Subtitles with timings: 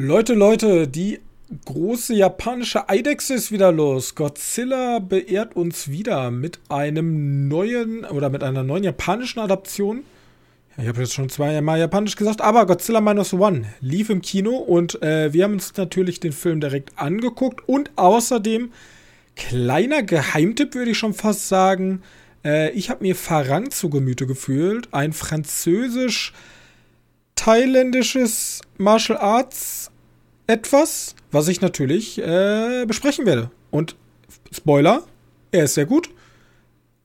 [0.00, 1.18] Leute, Leute, die
[1.64, 4.14] große japanische Eidechse ist wieder los.
[4.14, 10.04] Godzilla beehrt uns wieder mit einem neuen oder mit einer neuen japanischen Adaption.
[10.76, 15.02] Ich habe jetzt schon zweimal japanisch gesagt, aber Godzilla Minus One lief im Kino und
[15.02, 18.70] äh, wir haben uns natürlich den Film direkt angeguckt und außerdem
[19.34, 22.02] kleiner Geheimtipp würde ich schon fast sagen.
[22.44, 26.34] Äh, ich habe mir Farang zu Gemüte gefühlt, ein französisch
[27.38, 29.92] thailändisches Martial Arts
[30.48, 33.50] etwas, was ich natürlich äh, besprechen werde.
[33.70, 33.96] Und
[34.50, 35.04] Spoiler,
[35.52, 36.10] er ist sehr gut.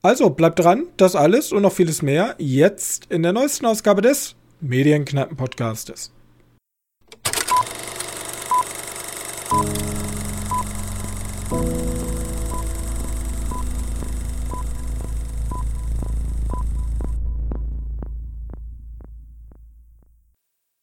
[0.01, 4.35] Also bleibt dran, das alles und noch vieles mehr jetzt in der neuesten Ausgabe des
[4.59, 6.11] Medienkneipen-Podcastes.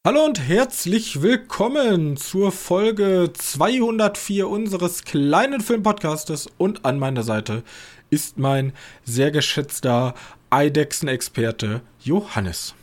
[0.07, 7.63] Hallo und herzlich willkommen zur Folge 204 unseres kleinen Filmpodcastes und an meiner Seite
[8.09, 8.73] ist mein
[9.05, 10.15] sehr geschätzter
[10.49, 12.75] Eidechsen-Experte Johannes.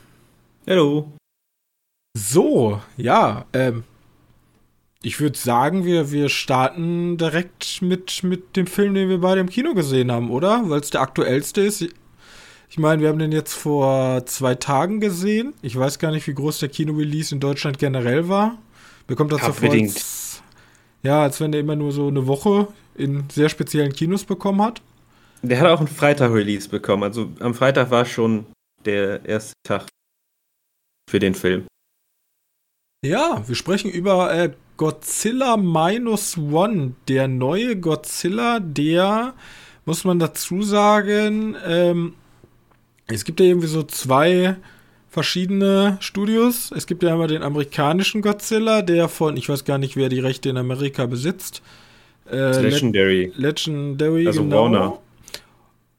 [0.68, 1.12] Hallo.
[2.16, 3.84] So, ja, ähm,
[5.02, 9.50] ich würde sagen, wir, wir starten direkt mit, mit dem Film, den wir beide im
[9.50, 10.70] Kino gesehen haben, oder?
[10.70, 11.84] Weil es der aktuellste ist.
[12.70, 15.54] Ich meine, wir haben den jetzt vor zwei Tagen gesehen.
[15.62, 18.58] Ich weiß gar nicht, wie groß der Kino-Release in Deutschland generell war.
[19.08, 20.44] Mir kommt das so vor, als,
[21.02, 24.82] ja, als wenn der immer nur so eine Woche in sehr speziellen Kinos bekommen hat.
[25.44, 27.04] Der hat auch einen Freitag-Release bekommen.
[27.04, 28.46] Also am Freitag war schon
[28.84, 29.88] der erste Tag
[31.10, 31.66] für den Film.
[33.06, 39.36] Ja, wir sprechen über äh, Godzilla Minus One, der neue Godzilla, der,
[39.86, 42.16] muss man dazu sagen, ähm,
[43.08, 44.58] es gibt ja irgendwie so zwei
[45.10, 46.72] verschiedene Studios.
[46.76, 50.20] Es gibt ja einmal den amerikanischen Godzilla, der von, ich weiß gar nicht, wer die
[50.20, 51.62] Rechte in Amerika besitzt.
[52.30, 53.32] Äh, Legendary.
[53.36, 54.64] Le Legendary, also genau.
[54.64, 55.00] Warner.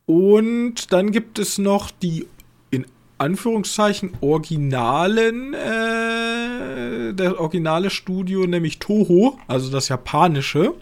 [0.06, 2.26] Und dann gibt es noch die
[2.70, 2.86] in
[3.18, 10.74] Anführungszeichen originalen, äh, der originale Studio, nämlich Toho, also das japanische.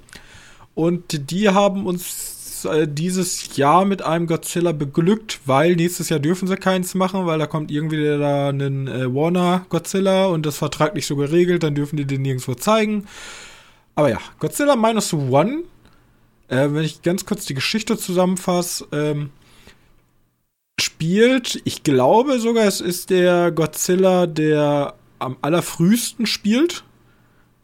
[0.75, 6.49] Und die haben uns äh, dieses Jahr mit einem Godzilla beglückt, weil nächstes Jahr dürfen
[6.49, 11.07] sie keins machen, weil da kommt irgendwie da ein äh, Warner Godzilla und das vertraglich
[11.07, 13.07] so geregelt, dann dürfen die den nirgendwo zeigen.
[13.95, 15.65] Aber ja, Godzilla Minus One,
[16.49, 19.31] äh, wenn ich ganz kurz die Geschichte zusammenfasse, ähm,
[20.81, 26.85] spielt, ich glaube sogar, es ist der Godzilla, der am allerfrühesten spielt.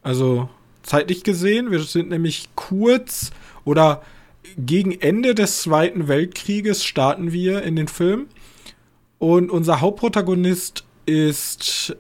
[0.03, 0.49] Also
[0.83, 1.71] zeitlich gesehen.
[1.71, 3.31] Wir sind nämlich kurz
[3.65, 4.03] oder
[4.59, 8.27] gegen Ende des Zweiten Weltkrieges starten wir in den Film.
[9.19, 11.97] Und unser Hauptprotagonist ist,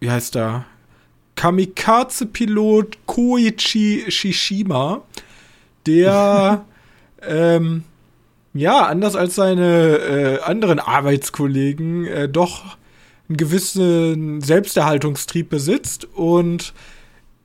[0.00, 0.66] wie heißt er?
[1.36, 5.02] Kamikaze-Pilot Koichi Shishima,
[5.86, 6.64] der,
[7.22, 7.84] ähm,
[8.54, 12.76] ja, anders als seine äh, anderen Arbeitskollegen, äh, doch
[13.28, 16.72] einen gewissen Selbsterhaltungstrieb besitzt und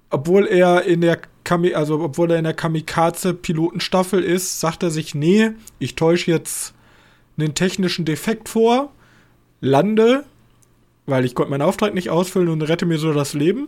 [0.10, 1.20] obwohl er in der
[1.52, 6.74] Kami also obwohl er in der Kamikaze-Pilotenstaffel ist, sagt er sich, nee, ich täusche jetzt
[7.38, 8.94] einen technischen Defekt vor,
[9.60, 10.24] lande,
[11.08, 13.68] weil ich konnte meinen Auftrag nicht ausfüllen und rette mir so das Leben.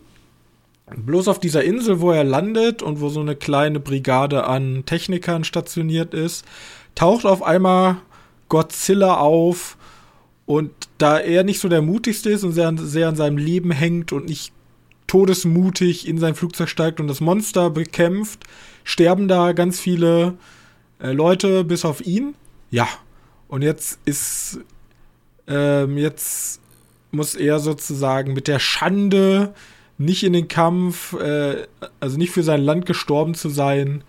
[0.96, 5.44] Bloß auf dieser Insel, wo er landet und wo so eine kleine Brigade an Technikern
[5.44, 6.46] stationiert ist,
[6.94, 7.98] taucht auf einmal
[8.48, 9.76] Godzilla auf
[10.46, 14.10] und da er nicht so der mutigste ist und sehr, sehr an seinem Leben hängt
[14.10, 14.53] und nicht
[15.06, 18.44] todesmutig in sein Flugzeug steigt und das Monster bekämpft,
[18.84, 20.34] sterben da ganz viele
[21.00, 22.34] äh, Leute bis auf ihn.
[22.70, 22.88] Ja.
[23.48, 24.60] Und jetzt ist
[25.46, 26.60] ähm, jetzt
[27.10, 29.54] muss er sozusagen mit der Schande
[29.98, 31.66] nicht in den Kampf, äh,
[32.00, 34.02] also nicht für sein Land gestorben zu sein,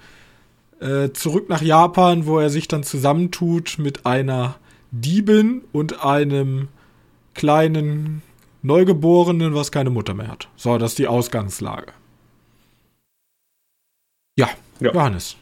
[0.80, 4.56] äh, zurück nach Japan, wo er sich dann zusammentut mit einer
[4.92, 6.70] Diebin und einem
[7.34, 8.22] kleinen
[8.66, 10.50] Neugeborenen, was keine Mutter mehr hat.
[10.56, 11.94] So, das ist die Ausgangslage.
[14.38, 14.92] Ja, ja.
[14.92, 15.38] Johannes,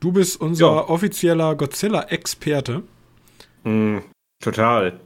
[0.00, 0.88] du bist unser ja.
[0.88, 2.82] offizieller Godzilla-Experte.
[3.64, 3.98] Mm,
[4.42, 5.00] total.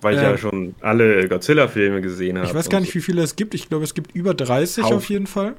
[0.00, 2.46] Weil ich ja äh, schon alle Godzilla-Filme gesehen habe.
[2.46, 2.94] Ich weiß gar nicht, so.
[2.94, 3.54] wie viele es gibt.
[3.54, 4.96] Ich glaube, es gibt über 30 Haufen.
[4.96, 5.56] auf jeden Fall.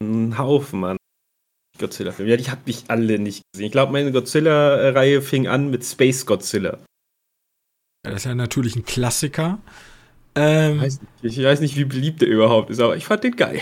[0.00, 0.96] Ein Haufen, Mann.
[1.78, 2.30] Godzilla-Filme.
[2.30, 3.66] Ja, die habe ich alle nicht gesehen.
[3.66, 6.78] Ich glaube, meine Godzilla-Reihe fing an mit Space Godzilla.
[8.04, 9.58] Das ist ja natürlich ein Klassiker.
[10.34, 13.60] Ähm, weiß ich weiß nicht, wie beliebt der überhaupt ist, aber ich fand den geil.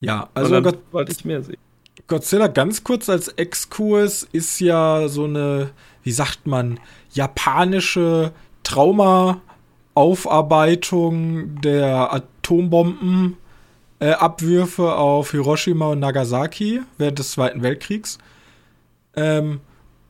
[0.00, 1.58] Ja, also Gott, wollte ich mehr sehen.
[2.06, 5.72] Godzilla ganz kurz als Exkurs ist ja so eine,
[6.02, 6.80] wie sagt man,
[7.12, 13.36] japanische Trauma-Aufarbeitung der Atombomben
[14.00, 18.18] äh, Abwürfe auf Hiroshima und Nagasaki während des Zweiten Weltkriegs.
[19.14, 19.60] Ähm,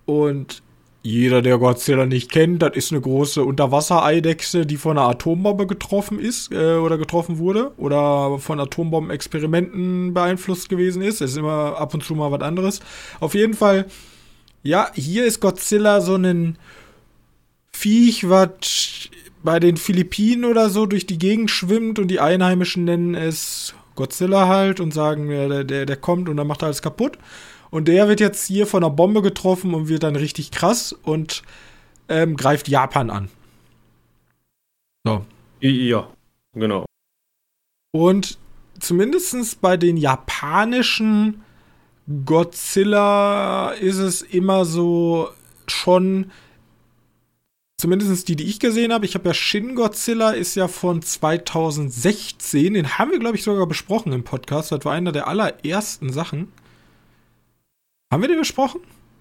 [0.06, 0.62] und
[1.02, 6.18] jeder, der Godzilla nicht kennt, das ist eine große Unterwassereidechse, die von einer Atombombe getroffen
[6.18, 11.22] ist äh, oder getroffen wurde oder von Atombombenexperimenten beeinflusst gewesen ist.
[11.22, 12.80] Es ist immer ab und zu mal was anderes.
[13.18, 13.86] Auf jeden Fall,
[14.62, 16.58] ja, hier ist Godzilla so ein
[17.72, 19.08] Viech, was
[19.42, 24.48] bei den Philippinen oder so durch die Gegend schwimmt und die Einheimischen nennen es Godzilla
[24.48, 27.16] halt und sagen, der, der, der kommt und dann macht er alles kaputt.
[27.70, 31.42] Und der wird jetzt hier von einer Bombe getroffen und wird dann richtig krass und
[32.08, 33.28] ähm, greift Japan an.
[35.04, 35.24] So.
[35.60, 36.08] Ja,
[36.52, 36.86] genau.
[37.92, 38.38] Und
[38.78, 41.42] zumindest bei den japanischen
[42.24, 45.28] Godzilla ist es immer so
[45.68, 46.32] schon,
[47.78, 49.04] zumindest die, die ich gesehen habe.
[49.06, 52.74] Ich habe ja Shin Godzilla, ist ja von 2016.
[52.74, 54.72] Den haben wir, glaube ich, sogar besprochen im Podcast.
[54.72, 56.50] Das war einer der allerersten Sachen.
[58.12, 58.80] Haben wir den besprochen?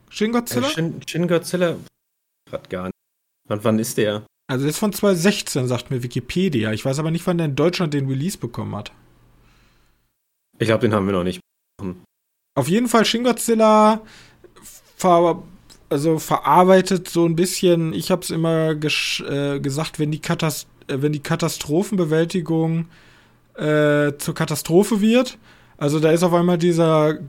[0.10, 0.68] Shin Godzilla?
[0.68, 1.76] Äh, Shin, Shin Godzilla
[2.52, 2.96] hat gar nicht.
[3.48, 4.26] Wann, wann ist der?
[4.48, 6.74] Also der ist von 2016, sagt mir Wikipedia.
[6.74, 8.92] Ich weiß aber nicht, wann der in Deutschland den Release bekommen hat.
[10.58, 11.40] Ich glaube, den haben wir noch nicht
[11.78, 12.04] besprochen.
[12.56, 14.02] Auf jeden Fall Shin Godzilla
[14.98, 15.44] ver
[15.92, 21.02] also verarbeitet so ein bisschen, ich habe es immer äh, gesagt, wenn die, Katast äh,
[21.02, 22.88] wenn die Katastrophenbewältigung
[23.56, 25.38] äh, zur Katastrophe wird,
[25.80, 27.20] also da ist auf einmal dieser,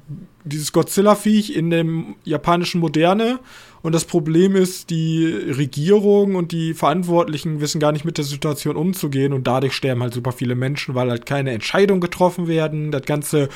[0.44, 3.38] dieses Godzilla-Viech in dem japanischen Moderne
[3.82, 8.75] und das Problem ist, die Regierung und die Verantwortlichen wissen gar nicht mit der Situation
[8.75, 12.91] umzugehen und dadurch sterben halt super viele Menschen, weil halt keine Entscheidungen getroffen werden.
[12.91, 13.49] Das ganze,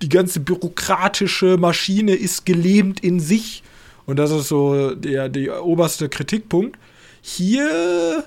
[0.00, 3.64] die ganze bürokratische Maschine ist gelähmt in sich
[4.06, 6.78] und das ist so der, der oberste Kritikpunkt.
[7.20, 8.24] Hier,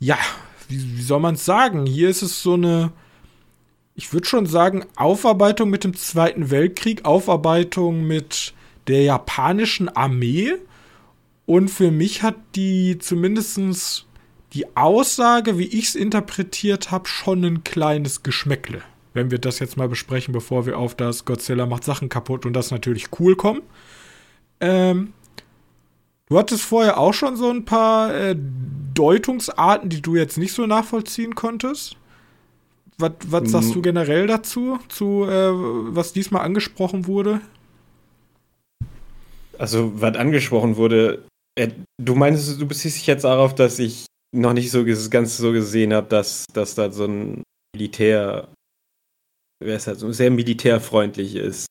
[0.00, 0.18] ja,
[0.68, 1.86] wie, wie soll man es sagen?
[1.86, 2.90] Hier ist es so eine
[4.00, 8.54] ich würde schon sagen, Aufarbeitung mit dem Zweiten Weltkrieg, Aufarbeitung mit
[8.86, 10.54] der japanischen Armee.
[11.44, 14.06] Und für mich hat die zumindest
[14.54, 18.80] die Aussage, wie ich es interpretiert habe, schon ein kleines Geschmäckle.
[19.12, 22.54] Wenn wir das jetzt mal besprechen, bevor wir auf das Godzilla macht Sachen kaputt und
[22.54, 23.60] das natürlich cool kommen.
[24.60, 25.12] Ähm,
[26.30, 28.34] du hattest vorher auch schon so ein paar äh,
[28.94, 31.98] Deutungsarten, die du jetzt nicht so nachvollziehen konntest.
[33.00, 33.74] Was, was sagst mhm.
[33.74, 37.40] du generell dazu, zu äh, was diesmal angesprochen wurde?
[39.58, 41.24] Also, was angesprochen wurde,
[41.58, 41.68] äh,
[42.00, 45.52] du meinst, du beziehst dich jetzt darauf, dass ich noch nicht so das Ganze so
[45.52, 47.42] gesehen habe, dass, dass da so ein
[47.74, 48.48] Militär,
[49.62, 51.66] wer ist halt so sehr militärfreundlich ist.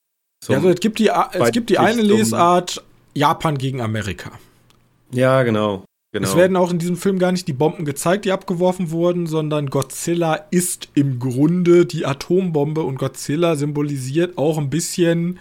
[0.47, 2.83] Ja, also es gibt die, es gibt die eine Lesart
[3.13, 4.31] Japan gegen Amerika.
[5.11, 5.83] Ja, genau.
[6.11, 6.27] Genau.
[6.27, 9.69] Es werden auch in diesem Film gar nicht die Bomben gezeigt, die abgeworfen wurden, sondern
[9.69, 15.38] Godzilla ist im Grunde die Atombombe und Godzilla symbolisiert auch ein bisschen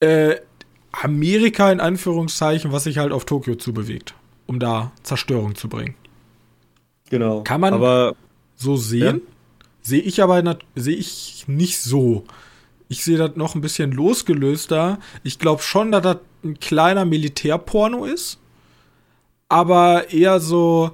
[0.00, 0.36] äh,
[0.92, 4.14] Amerika in Anführungszeichen, was sich halt auf Tokio zubewegt,
[4.46, 5.94] um da Zerstörung zu bringen.
[7.08, 7.44] Genau.
[7.44, 8.14] Kann man aber,
[8.56, 9.22] so sehen?
[9.24, 9.32] Ja.
[9.80, 12.24] Sehe ich aber sehe ich nicht so.
[12.88, 14.98] Ich sehe das noch ein bisschen losgelöster.
[15.22, 18.38] Ich glaube schon, dass das ein kleiner Militärporno ist
[19.52, 20.90] aber eher so.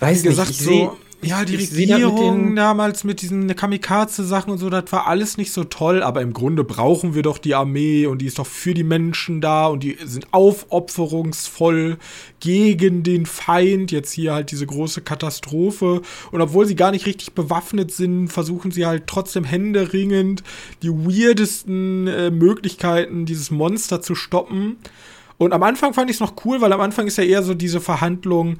[0.00, 0.96] Weiß gesagt, nicht, ich so.
[1.22, 5.62] ja, die Regierung mit damals mit diesen Kamikaze-Sachen und so, das war alles nicht so
[5.62, 8.82] toll, aber im Grunde brauchen wir doch die Armee und die ist doch für die
[8.82, 11.98] Menschen da und die sind aufopferungsvoll
[12.40, 13.92] gegen den Feind.
[13.92, 16.02] Jetzt hier halt diese große Katastrophe.
[16.32, 20.42] Und obwohl sie gar nicht richtig bewaffnet sind, versuchen sie halt trotzdem händeringend
[20.82, 24.76] die weirdesten äh, Möglichkeiten, dieses Monster zu stoppen.
[25.38, 27.54] Und am Anfang fand ich es noch cool, weil am Anfang ist ja eher so
[27.54, 28.58] diese Verhandlung,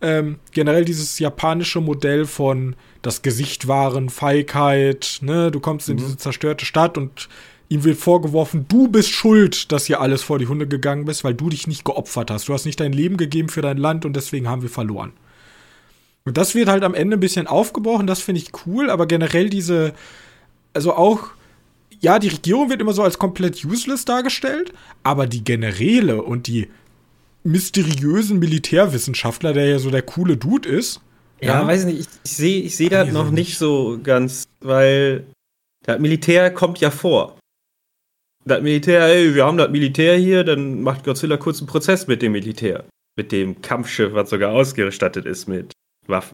[0.00, 6.00] ähm, generell dieses japanische Modell von das Gesicht wahren, Feigheit, ne, du kommst in mhm.
[6.00, 7.28] diese zerstörte Stadt und
[7.68, 11.34] ihm wird vorgeworfen, du bist schuld, dass hier alles vor die Hunde gegangen bist, weil
[11.34, 12.48] du dich nicht geopfert hast.
[12.48, 15.12] Du hast nicht dein Leben gegeben für dein Land und deswegen haben wir verloren.
[16.24, 19.50] Und das wird halt am Ende ein bisschen aufgebrochen, das finde ich cool, aber generell
[19.50, 19.94] diese,
[20.72, 21.30] also auch
[22.00, 26.68] ja, die Regierung wird immer so als komplett useless dargestellt, aber die Generäle und die
[27.44, 31.00] mysteriösen Militärwissenschaftler, der ja so der coole Dude ist.
[31.40, 35.26] Ja, ja weiß nicht, ich, ich sehe ich seh das noch nicht so ganz, weil
[35.84, 37.38] das Militär kommt ja vor.
[38.44, 42.22] Das Militär, ey, wir haben das Militär hier, dann macht Godzilla kurz einen Prozess mit
[42.22, 42.84] dem Militär.
[43.16, 45.72] Mit dem Kampfschiff, was sogar ausgestattet ist mit
[46.06, 46.32] Waffen.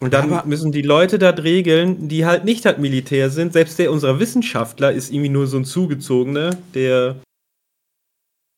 [0.00, 3.52] Und dann aber müssen die Leute das regeln, die halt nicht halt Militär sind.
[3.52, 7.16] Selbst der unserer Wissenschaftler ist irgendwie nur so ein Zugezogener, der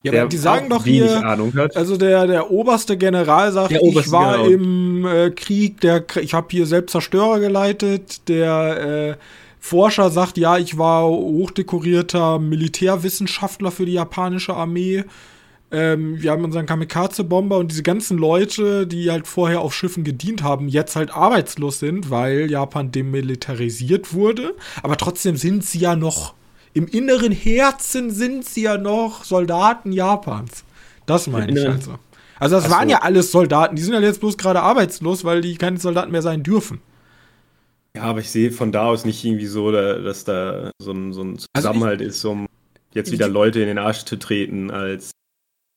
[0.04, 1.24] Ja, aber die sagen doch hier,
[1.74, 4.52] also der, der oberste General sagt, der ich war General.
[4.52, 9.14] im äh, Krieg, der, ich habe hier selbst Zerstörer geleitet, der äh,
[9.58, 15.04] Forscher sagt, ja, ich war hochdekorierter Militärwissenschaftler für die japanische Armee.
[15.72, 20.42] Ähm, wir haben unseren Kamikaze-Bomber und diese ganzen Leute, die halt vorher auf Schiffen gedient
[20.42, 24.54] haben, jetzt halt arbeitslos sind, weil Japan demilitarisiert wurde.
[24.82, 26.34] Aber trotzdem sind sie ja noch
[26.74, 30.64] im inneren Herzen sind sie ja noch Soldaten Japans.
[31.04, 31.98] Das meine ich also.
[32.38, 32.76] Also das Achso.
[32.76, 33.76] waren ja alles Soldaten.
[33.76, 36.80] Die sind ja jetzt bloß gerade arbeitslos, weil die keine Soldaten mehr sein dürfen.
[37.94, 41.22] Ja, aber ich sehe von da aus nicht irgendwie so, dass da so ein, so
[41.22, 42.46] ein Zusammenhalt also ich, ist, um
[42.94, 45.10] jetzt wieder Leute in den Arsch zu treten als.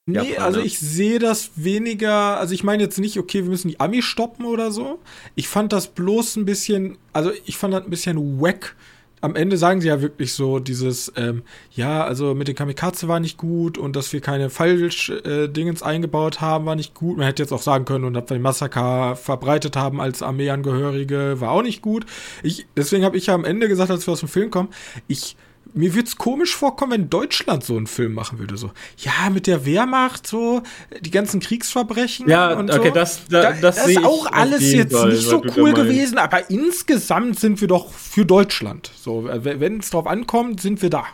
[0.07, 0.45] Nee, Japaner.
[0.45, 4.03] also ich sehe das weniger, also ich meine jetzt nicht, okay, wir müssen die Ami
[4.03, 5.00] stoppen oder so.
[5.33, 8.75] Ich fand das bloß ein bisschen, also ich fand das ein bisschen wack,
[9.21, 13.19] am Ende sagen sie ja wirklich so dieses, ähm, ja, also mit den Kamikaze war
[13.19, 17.17] nicht gut und dass wir keine Falsch-Dingens äh, eingebaut haben, war nicht gut.
[17.17, 21.38] Man hätte jetzt auch sagen können, und dass wir den Massaker verbreitet haben als Armeeangehörige,
[21.39, 22.05] war auch nicht gut.
[22.43, 24.69] Ich, deswegen habe ich ja am Ende gesagt, als wir aus dem Film kommen,
[25.07, 25.35] ich
[25.75, 28.55] mir würde es komisch vorkommen, wenn Deutschland so einen Film machen würde.
[28.55, 30.63] So, ja, mit der Wehrmacht, so,
[31.01, 32.29] die ganzen Kriegsverbrechen.
[32.29, 32.94] Ja, und okay, so.
[32.94, 37.39] das, da, das, das ist auch alles jetzt Fall, nicht so cool gewesen, aber insgesamt
[37.39, 38.89] sind wir doch für Deutschland.
[38.96, 41.05] So, wenn es drauf ankommt, sind wir da.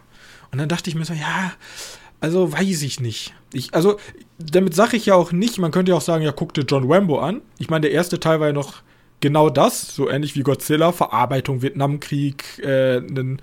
[0.52, 1.54] Und dann dachte ich mir so, ja,
[2.20, 3.34] also weiß ich nicht.
[3.52, 3.98] Ich, also,
[4.38, 6.90] damit sage ich ja auch nicht, man könnte ja auch sagen, ja, guck dir John
[6.92, 7.42] Rambo an.
[7.58, 8.84] Ich meine, der erste Teil war ja noch
[9.22, 13.42] genau das, so ähnlich wie Godzilla, Verarbeitung, Vietnamkrieg, äh, einen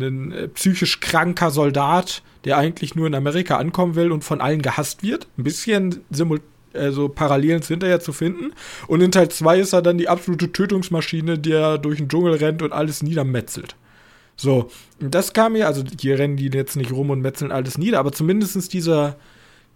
[0.00, 4.62] ein äh, psychisch kranker Soldat, der eigentlich nur in Amerika ankommen will und von allen
[4.62, 5.26] gehasst wird.
[5.38, 6.40] Ein bisschen simul
[6.74, 8.52] also Parallelen hinterher zu finden.
[8.86, 12.62] Und in Teil 2 ist er dann die absolute Tötungsmaschine, der durch den Dschungel rennt
[12.62, 13.76] und alles niedermetzelt.
[14.36, 17.98] So, das kam mir, also hier rennen die jetzt nicht rum und metzeln alles nieder,
[17.98, 19.16] aber zumindest dieser,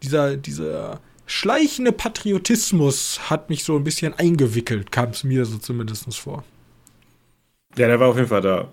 [0.03, 6.15] dieser, dieser schleichende Patriotismus hat mich so ein bisschen eingewickelt, kam es mir so zumindest
[6.19, 6.45] vor.
[7.79, 8.69] Ja, der war auf jeden Fall da.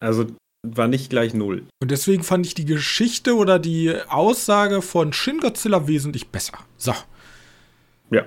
[0.00, 0.26] Also
[0.74, 1.64] war nicht gleich null.
[1.80, 6.58] Und deswegen fand ich die Geschichte oder die Aussage von Shin Godzilla wesentlich besser.
[6.76, 6.92] So.
[8.10, 8.24] Ja.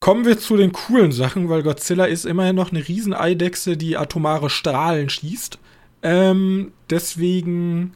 [0.00, 4.50] Kommen wir zu den coolen Sachen, weil Godzilla ist immerhin noch eine Rieseneidechse, die atomare
[4.50, 5.58] Strahlen schießt.
[6.02, 7.94] Ähm, deswegen.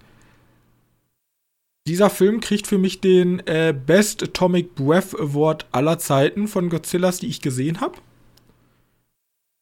[1.86, 7.18] Dieser Film kriegt für mich den äh, Best Atomic Breath Award aller Zeiten von Godzillas,
[7.18, 7.98] die ich gesehen habe.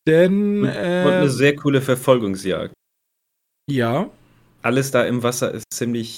[0.06, 0.62] Denn.
[0.62, 2.72] Und, äh, und eine sehr coole Verfolgungsjagd.
[3.68, 4.10] Ja.
[4.62, 6.16] Alles da im Wasser ist ziemlich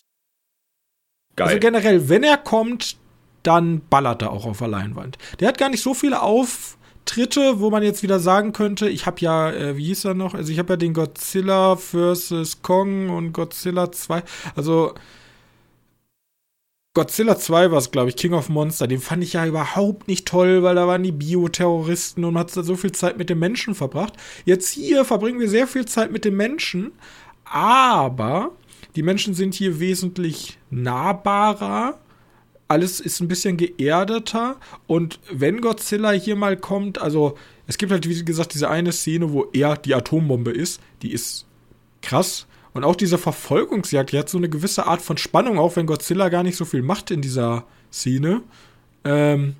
[1.36, 1.48] geil.
[1.48, 2.96] Also generell, wenn er kommt,
[3.42, 5.18] dann ballert er auch auf der Leinwand.
[5.40, 9.20] Der hat gar nicht so viele Auftritte, wo man jetzt wieder sagen könnte, ich habe
[9.20, 10.34] ja, äh, wie hieß er noch?
[10.34, 12.62] Also ich habe ja den Godzilla vs.
[12.62, 14.22] Kong und Godzilla 2.
[14.54, 14.94] Also
[16.92, 18.88] Godzilla 2 war es, glaube ich, King of Monster.
[18.88, 22.50] Den fand ich ja überhaupt nicht toll, weil da waren die Bioterroristen und man hat
[22.50, 24.14] so viel Zeit mit den Menschen verbracht.
[24.44, 26.92] Jetzt hier verbringen wir sehr viel Zeit mit den Menschen,
[27.50, 28.52] aber
[28.96, 31.98] die Menschen sind hier wesentlich nahbarer.
[32.68, 34.56] Alles ist ein bisschen geerdeter.
[34.86, 39.32] Und wenn Godzilla hier mal kommt, also es gibt halt, wie gesagt, diese eine Szene,
[39.32, 40.80] wo er die Atombombe ist.
[41.02, 41.46] Die ist
[42.02, 42.46] krass.
[42.72, 46.28] Und auch diese Verfolgungsjagd, die hat so eine gewisse Art von Spannung, auch wenn Godzilla
[46.28, 48.42] gar nicht so viel macht in dieser Szene.
[49.04, 49.56] Ähm,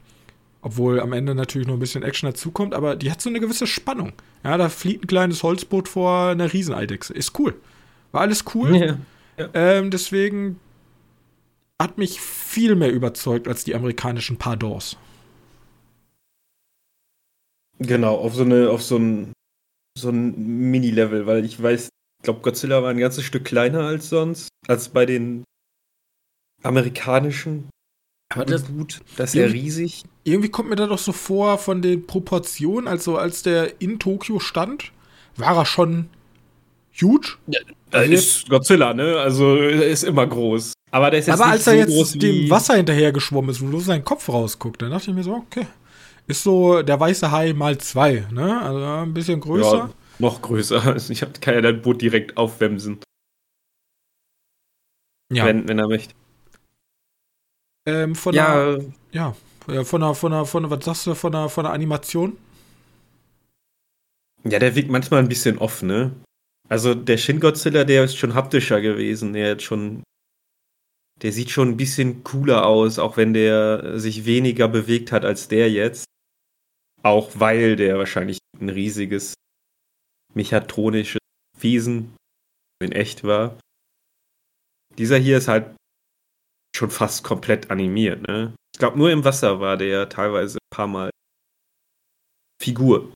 [0.63, 3.67] obwohl am Ende natürlich noch ein bisschen Action dazukommt, aber die hat so eine gewisse
[3.67, 4.13] Spannung.
[4.45, 7.15] Ja, da flieht ein kleines Holzboot vor einer Rieseneidechse.
[7.15, 7.55] Ist cool.
[8.13, 8.77] War alles cool.
[8.77, 8.99] Ja,
[9.39, 9.49] ja.
[9.55, 10.59] Ähm, deswegen
[11.81, 14.97] hat mich viel mehr überzeugt als die amerikanischen Pardons.
[17.79, 19.33] Genau, auf so eine, auf so ein,
[19.99, 24.11] so ein Mini-Level, weil ich weiß, ich glaube, Godzilla war ein ganzes Stück kleiner als
[24.11, 25.45] sonst, als bei den
[26.63, 27.71] amerikanischen.
[28.29, 30.05] Aber das, gut, das ist ja riesig.
[30.25, 34.39] Irgendwie kommt mir da doch so vor von den Proportionen, also als der in Tokio
[34.39, 34.93] stand,
[35.37, 36.11] war er schon
[37.01, 37.39] huge.
[37.47, 37.61] Ja,
[37.93, 39.19] also ist Godzilla, ne?
[39.19, 40.73] Also er ist immer groß.
[40.91, 43.81] Aber der ist jetzt Aber als er jetzt dem Wasser hinterher geschwommen ist, wo nur
[43.81, 45.67] sein Kopf rausguckt, dann dachte ich mir so, okay.
[46.27, 48.61] Ist so der weiße Hai mal zwei, ne?
[48.63, 49.77] Also ein bisschen größer.
[49.77, 50.97] Ja, noch größer.
[51.11, 53.01] Ich kann ja dein Boot direkt aufwemsen.
[55.33, 55.47] Ja.
[55.47, 56.15] Wenn, wenn er möchte.
[57.87, 58.77] Ähm, von ja.
[58.77, 59.35] Der, ja,
[59.85, 62.37] von der, von der, von der, was sagst du, von der, von der Animation?
[64.45, 66.13] Ja, der wirkt manchmal ein bisschen off, ne?
[66.71, 69.33] Also der Shin Godzilla, der ist schon haptischer gewesen.
[69.33, 70.03] Der hat schon.
[71.21, 75.49] Der sieht schon ein bisschen cooler aus, auch wenn der sich weniger bewegt hat als
[75.49, 76.07] der jetzt.
[77.03, 79.35] Auch weil der wahrscheinlich ein riesiges
[80.33, 81.21] mechatronisches
[81.59, 82.17] Wesen
[82.83, 83.59] in echt war.
[84.97, 85.75] Dieser hier ist halt
[86.75, 88.55] schon fast komplett animiert, ne?
[88.75, 91.11] Ich glaube, nur im Wasser war der teilweise ein paar Mal
[92.63, 93.13] Figur.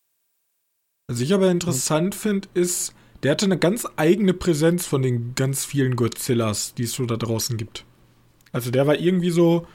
[1.09, 2.95] Was ich aber interessant finde, ist,
[3.25, 7.17] der hatte eine ganz eigene Präsenz von den ganz vielen Godzillas, die es so da
[7.17, 7.85] draußen gibt.
[8.53, 9.67] Also der war irgendwie so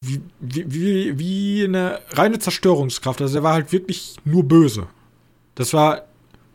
[0.00, 3.20] wie, wie, wie, wie eine reine Zerstörungskraft.
[3.20, 4.86] Also der war halt wirklich nur böse.
[5.56, 6.06] Das war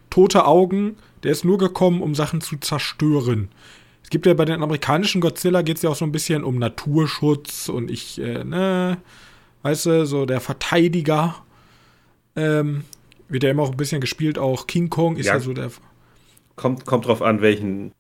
[0.10, 0.96] tote Augen.
[1.24, 3.50] Der ist nur gekommen, um Sachen zu zerstören.
[4.04, 6.60] Es gibt ja bei den amerikanischen Godzilla geht es ja auch so ein bisschen um
[6.60, 9.00] Naturschutz und ich, äh, ne,
[9.64, 11.36] weißt du, so der Verteidiger.
[12.38, 12.86] Ähm,
[13.30, 15.72] wird ja immer auch ein bisschen gespielt, auch King Kong ist ja, ja so der.
[16.56, 17.92] Kommt, kommt drauf an, welchen.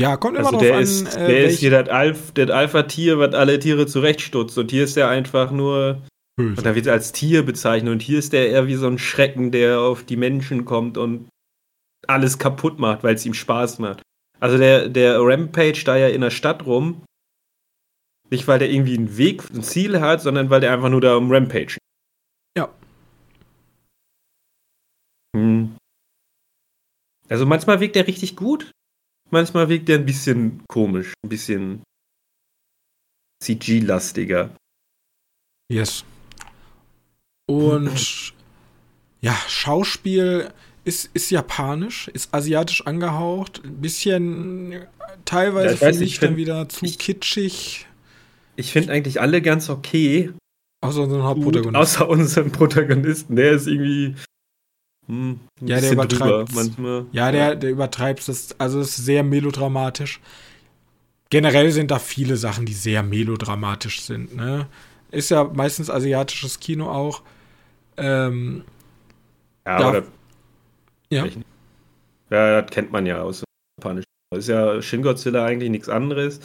[0.00, 0.82] Ja, kommt immer also drauf der an.
[0.82, 4.58] Ist, äh, der ist hier das, Alf, das Alpha-Tier, was alle Tiere zurechtstutzt.
[4.58, 6.02] Und hier ist der einfach nur.
[6.36, 6.56] Böse.
[6.56, 7.92] Und da wird er als Tier bezeichnet.
[7.92, 11.28] Und hier ist der eher wie so ein Schrecken, der auf die Menschen kommt und
[12.08, 14.02] alles kaputt macht, weil es ihm Spaß macht.
[14.40, 17.02] Also der, der Rampage da ja in der Stadt rum.
[18.30, 21.16] Nicht, weil der irgendwie einen Weg, ein Ziel hat, sondern weil der einfach nur da
[21.16, 21.76] um Rampage.
[25.34, 25.76] Hm.
[27.28, 28.70] Also manchmal wirkt der richtig gut,
[29.30, 31.82] manchmal wirkt der ein bisschen komisch, ein bisschen
[33.42, 34.54] CG-lastiger.
[35.70, 36.04] Yes.
[37.48, 38.34] Und
[39.20, 40.52] ja, Schauspiel
[40.84, 44.86] ist, ist japanisch, ist asiatisch angehaucht, ein bisschen
[45.24, 47.86] teilweise ja, finde ich dann wieder zu ich, kitschig.
[48.56, 50.32] Ich finde eigentlich alle ganz okay.
[50.82, 51.76] Außer unseren Hauptprotagonisten.
[51.76, 54.16] Außer unseren Protagonisten, der ist irgendwie.
[55.08, 56.54] Hm, ja, der übertreibt.
[56.54, 57.06] Manchmal.
[57.12, 58.58] Ja, der, der übertreibt es.
[58.58, 60.20] Also es ist sehr melodramatisch.
[61.30, 64.36] Generell sind da viele Sachen, die sehr melodramatisch sind.
[64.36, 64.66] Ne?
[65.10, 67.22] Ist ja meistens asiatisches Kino auch.
[67.96, 68.64] Ähm,
[69.66, 70.02] ja, aber
[71.10, 71.26] ja.
[72.30, 73.44] Ja, das kennt man ja aus
[73.78, 74.04] Japanisch.
[74.34, 76.40] Ist ja Shin Godzilla eigentlich nichts anderes.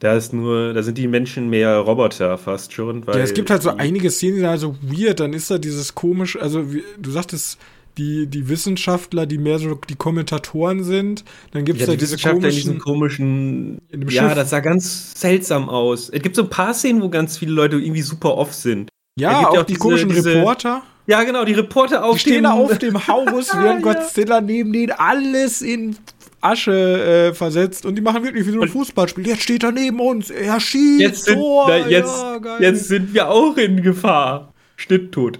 [0.00, 3.04] Da ist nur, da sind die Menschen mehr Roboter fast schon.
[3.06, 5.20] ja, es gibt halt so einige Szenen, die sind halt so weird.
[5.20, 7.58] Dann ist da dieses komisch, also wie, du sagtest,
[7.98, 11.24] die, die Wissenschaftler, die mehr so die Kommentatoren sind.
[11.52, 16.08] Dann gibt es ja, da diese komischen, komischen ja, das sah ganz seltsam aus.
[16.08, 18.88] Es gibt so ein paar Szenen, wo ganz viele Leute irgendwie super off sind.
[19.18, 20.82] Ja, auch, auch, die diese, komischen diese, Reporter.
[21.06, 23.92] Ja, genau, die Reporter auf die stehen dem auf dem Haus, während ja.
[23.92, 25.96] Godzilla neben denen alles in
[26.40, 29.26] Asche äh, versetzt und die machen wirklich wie so ein Fußballspiel.
[29.26, 31.00] Jetzt steht er neben uns, er schießt.
[31.00, 34.51] Jetzt sind, oh, na, jetzt, ja, jetzt sind wir auch in Gefahr.
[34.82, 35.38] Schnitttot.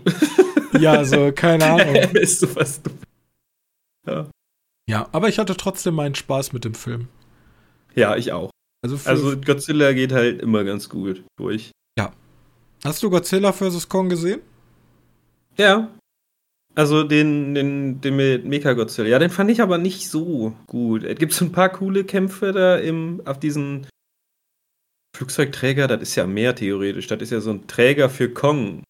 [0.78, 2.12] Ja, so, keine Ahnung.
[2.12, 2.90] Bist du was du.
[4.06, 4.30] Ja.
[4.88, 7.08] ja, aber ich hatte trotzdem meinen Spaß mit dem Film.
[7.94, 8.50] Ja, ich auch.
[8.84, 11.70] Also, also Godzilla geht halt immer ganz gut durch.
[11.98, 12.12] Ja.
[12.84, 13.88] Hast du Godzilla vs.
[13.88, 14.40] Kong gesehen?
[15.56, 15.90] Ja.
[16.74, 19.08] Also den, den, den mit Mecha-Godzilla.
[19.08, 21.04] Ja, den fand ich aber nicht so gut.
[21.04, 23.86] Es gibt so ein paar coole Kämpfe da im, auf diesen
[25.16, 25.86] Flugzeugträger.
[25.86, 27.08] Das ist ja mehr theoretisch.
[27.08, 28.82] Das ist ja so ein Träger für Kong.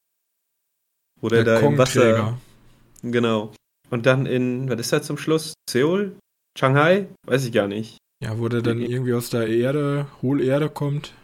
[1.23, 2.39] Wo der, der da im Wasser.
[3.03, 3.55] Genau.
[3.91, 5.55] Und dann in, was ist das zum Schluss?
[5.71, 6.17] Seoul?
[6.59, 7.09] Shanghai?
[7.27, 7.97] Weiß ich gar nicht.
[8.23, 11.15] Ja, wo der dann irgendwie aus der Erde, Hohlerde kommt.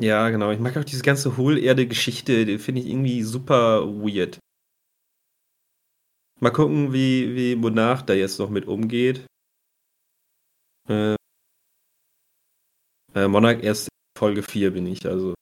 [0.00, 0.50] Ja, genau.
[0.50, 4.38] Ich mag auch diese ganze Hohlerde-Geschichte, die finde ich irgendwie super weird.
[6.40, 9.26] Mal gucken, wie, wie Monarch da jetzt noch mit umgeht.
[10.88, 11.14] Äh,
[13.14, 15.34] äh, Monarch erst Folge 4 bin ich, also.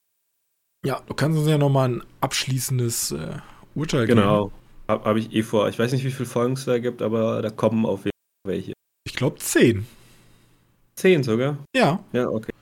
[0.85, 3.39] Ja, du kannst uns ja nochmal ein abschließendes äh,
[3.75, 4.21] Urteil geben.
[4.21, 4.51] Genau.
[4.89, 5.69] Habe hab ich eh vor.
[5.69, 8.11] Ich weiß nicht, wie viele Folgen es da gibt, aber da kommen auf jeden
[8.45, 8.73] Fall welche.
[9.05, 9.87] Ich glaube zehn.
[10.97, 11.59] Zehn sogar?
[11.75, 12.05] Ja.
[12.13, 12.53] Ja, okay.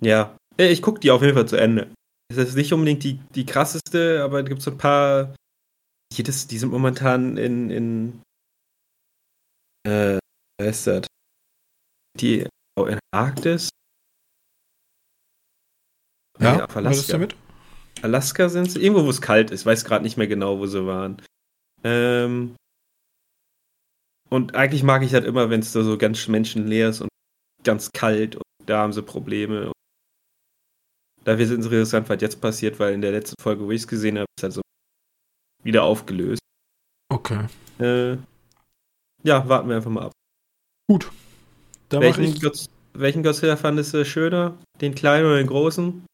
[0.00, 1.92] Ja, ich gucke die auf jeden Fall zu Ende.
[2.30, 5.34] Es ist nicht unbedingt die, die krasseste, aber es gibt so ein paar.
[6.12, 7.70] Jedes, die sind momentan in.
[7.70, 8.22] in
[9.86, 10.18] äh,
[10.58, 11.06] wer ist das?
[12.20, 12.46] Die
[12.78, 13.70] oh, in Arktis.
[16.40, 17.36] Ja, ja was ist damit?
[18.02, 18.80] Alaska sind sie.
[18.80, 19.66] Irgendwo, wo es kalt ist.
[19.66, 21.20] Weiß gerade nicht mehr genau, wo sie waren.
[21.84, 22.56] Ähm,
[24.28, 27.08] und eigentlich mag ich das immer, wenn es so ganz menschenleer ist und
[27.64, 29.72] ganz kalt und da haben sie Probleme.
[31.24, 33.88] Da wird es interessant, was jetzt passiert, weil in der letzten Folge, wo ich es
[33.88, 34.62] gesehen habe, ist halt so
[35.62, 36.40] wieder aufgelöst.
[37.12, 37.46] Okay.
[37.78, 38.16] Äh,
[39.22, 40.12] ja, warten wir einfach mal ab.
[40.88, 41.10] Gut.
[41.90, 42.40] Welchen, ich...
[43.22, 44.56] Godzilla fandest du schöner?
[44.80, 46.06] Den kleinen oder den großen?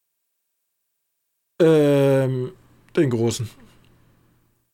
[1.60, 2.52] Ähm,
[2.96, 3.48] den großen.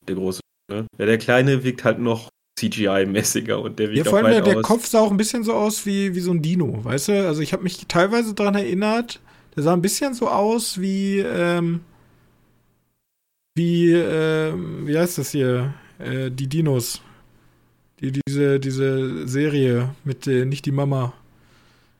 [0.08, 0.40] Der große,
[0.70, 0.86] ne?
[0.98, 4.62] Ja, der kleine wirkt halt noch CGI-mäßiger und der wirkt ja, vor allem der, der
[4.62, 7.26] Kopf sah auch ein bisschen so aus wie, wie so ein Dino, weißt du?
[7.26, 9.20] Also ich habe mich teilweise daran erinnert,
[9.54, 11.80] der sah ein bisschen so aus wie, ähm,
[13.54, 15.74] wie, ähm, wie heißt das hier?
[15.98, 17.02] Äh, die Dinos.
[18.00, 21.12] Die, diese, diese Serie mit, äh, nicht die Mama.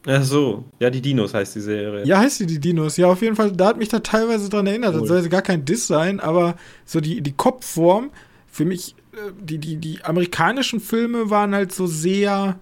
[0.07, 2.05] Ach so, ja, die Dinos heißt die Serie.
[2.05, 2.97] Ja, heißt die die Dinos.
[2.97, 4.95] Ja, auf jeden Fall, da hat mich da teilweise dran erinnert.
[4.95, 5.01] Cool.
[5.01, 8.11] Das soll jetzt gar kein Diss sein, aber so die, die Kopfform,
[8.51, 12.59] für mich, äh, die, die, die amerikanischen Filme waren halt so sehr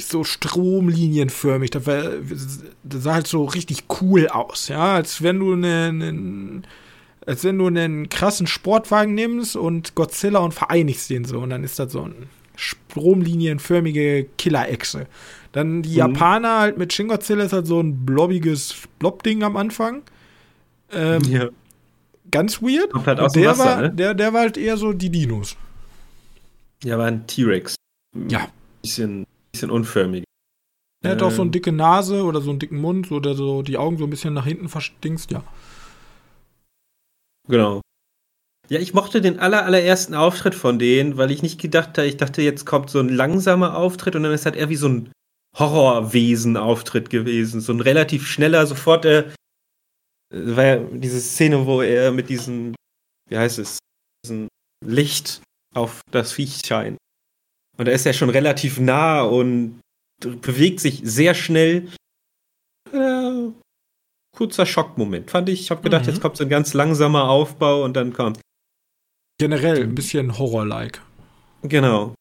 [0.00, 1.70] so stromlinienförmig.
[1.70, 2.02] Das, war,
[2.82, 6.66] das sah halt so richtig cool aus, ja, als wenn du einen, einen
[7.26, 11.64] als wenn du einen krassen Sportwagen nimmst und Godzilla und vereinigst den so und dann
[11.64, 15.06] ist das so ein stromlinienförmige Killer-Echse.
[15.52, 15.96] Dann die mhm.
[15.96, 20.02] Japaner halt mit Shin Godzilla ist halt so ein blobbiges Blob-Ding am Anfang.
[20.92, 21.48] Ähm, ja.
[22.30, 22.92] Ganz weird.
[22.92, 23.90] Kommt halt aus der, Wasser, war, ne?
[23.90, 25.56] der, der war halt eher so die Dinos.
[26.84, 27.74] Ja, war ein T-Rex.
[28.28, 28.48] Ja.
[28.82, 30.24] Bisschen, bisschen unförmig.
[31.02, 31.26] Er hat ähm.
[31.26, 31.52] auch so eine ähm.
[31.52, 34.46] dicke Nase oder so einen dicken Mund oder so die Augen so ein bisschen nach
[34.46, 35.42] hinten verstingst, ja.
[37.48, 37.80] Genau.
[38.68, 42.16] Ja, ich mochte den aller, allerersten Auftritt von denen, weil ich nicht gedacht habe, ich
[42.16, 45.10] dachte, jetzt kommt so ein langsamer Auftritt und dann ist halt eher wie so ein
[45.56, 47.60] Horrorwesen-Auftritt gewesen.
[47.60, 49.32] So ein relativ schneller, sofort, äh,
[50.32, 52.74] war ja diese Szene, wo er mit diesem,
[53.28, 53.78] wie heißt es,
[54.24, 54.48] diesem
[54.84, 55.42] Licht
[55.74, 56.96] auf das Viech scheint.
[57.76, 59.80] Und er ist ja schon relativ nah und
[60.20, 61.88] bewegt sich sehr schnell.
[62.92, 63.50] Äh,
[64.36, 65.60] kurzer Schockmoment, fand ich.
[65.60, 66.10] Ich habe gedacht, mhm.
[66.10, 68.40] jetzt kommt so ein ganz langsamer Aufbau und dann kommt.
[69.40, 71.00] Generell ein bisschen Horror-like.
[71.62, 72.14] Genau.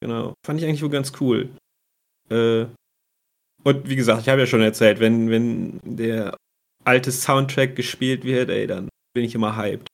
[0.00, 0.34] Genau.
[0.44, 1.48] Fand ich eigentlich wohl ganz cool.
[2.30, 2.66] Äh,
[3.64, 6.36] und wie gesagt, ich habe ja schon erzählt, wenn, wenn der
[6.84, 9.88] alte Soundtrack gespielt wird, ey, dann bin ich immer hyped.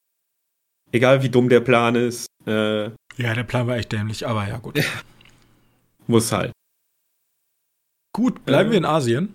[0.92, 2.26] Egal wie dumm der Plan ist.
[2.46, 4.78] Äh, ja, der Plan war echt dämlich, aber ja, gut.
[6.06, 6.52] Muss halt.
[8.14, 9.34] Gut, bleiben äh, wir in Asien.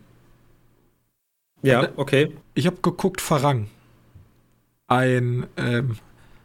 [1.64, 2.38] Ja, äh, okay.
[2.54, 3.68] Ich habe geguckt Farang.
[4.88, 5.98] Ein ähm,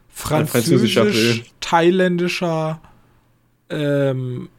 [0.09, 2.81] französisch-thailändischer
[3.69, 4.49] ähm,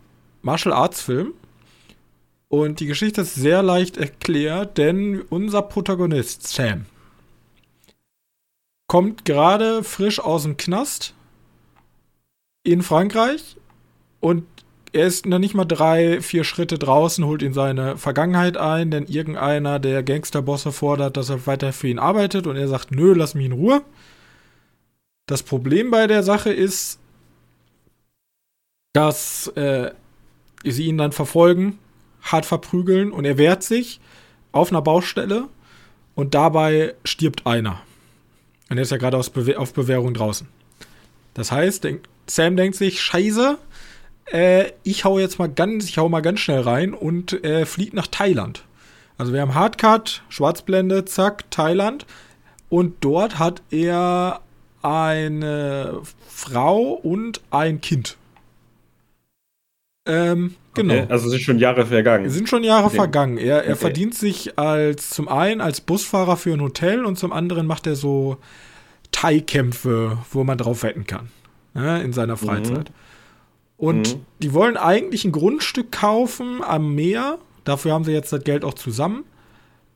[0.43, 1.35] Martial Arts Film.
[2.55, 6.87] Und die Geschichte ist sehr leicht erklärt, denn unser Protagonist, Sam,
[8.87, 11.15] kommt gerade frisch aus dem Knast
[12.63, 13.57] in Frankreich
[14.21, 14.45] und
[14.93, 19.07] er ist noch nicht mal drei, vier Schritte draußen, holt ihn seine Vergangenheit ein, denn
[19.07, 23.35] irgendeiner der Gangsterbosse fordert, dass er weiter für ihn arbeitet und er sagt, nö, lass
[23.35, 23.83] mich in Ruhe.
[25.27, 27.01] Das Problem bei der Sache ist,
[28.93, 29.91] dass äh,
[30.63, 31.81] sie ihn dann verfolgen,
[32.25, 34.01] hart verprügeln und er wehrt sich
[34.53, 35.49] auf einer Baustelle
[36.15, 37.81] und dabei stirbt einer.
[38.71, 39.31] Und er ist ja gerade auf
[39.73, 40.49] Bewährung draußen.
[41.35, 41.87] Das heißt,
[42.27, 43.59] Sam denkt sich, scheiße,
[44.33, 47.95] äh, ich hau jetzt mal ganz, ich hau mal ganz schnell rein und äh, fliegt
[47.95, 48.65] nach Thailand.
[49.19, 52.07] Also wir haben Hardcut, Schwarzblende, zack, Thailand.
[52.69, 54.41] Und dort hat er
[54.83, 58.17] eine Frau und ein Kind.
[60.07, 60.95] Ähm, genau.
[60.95, 62.29] Okay, also sind schon Jahre vergangen.
[62.29, 62.97] Sind schon Jahre okay.
[62.97, 63.39] vergangen.
[63.39, 63.81] Er, er okay.
[63.81, 67.97] verdient sich als zum einen als Busfahrer für ein Hotel und zum anderen macht er
[67.97, 68.37] so
[69.13, 71.29] Thai-Kämpfe, wo man drauf wetten kann.
[71.73, 72.91] Ne, in seiner Freizeit.
[72.91, 72.95] Mhm.
[73.77, 74.21] Und mhm.
[74.41, 77.39] die wollen eigentlich ein Grundstück kaufen am Meer.
[77.65, 79.25] Dafür haben sie jetzt das Geld auch zusammen.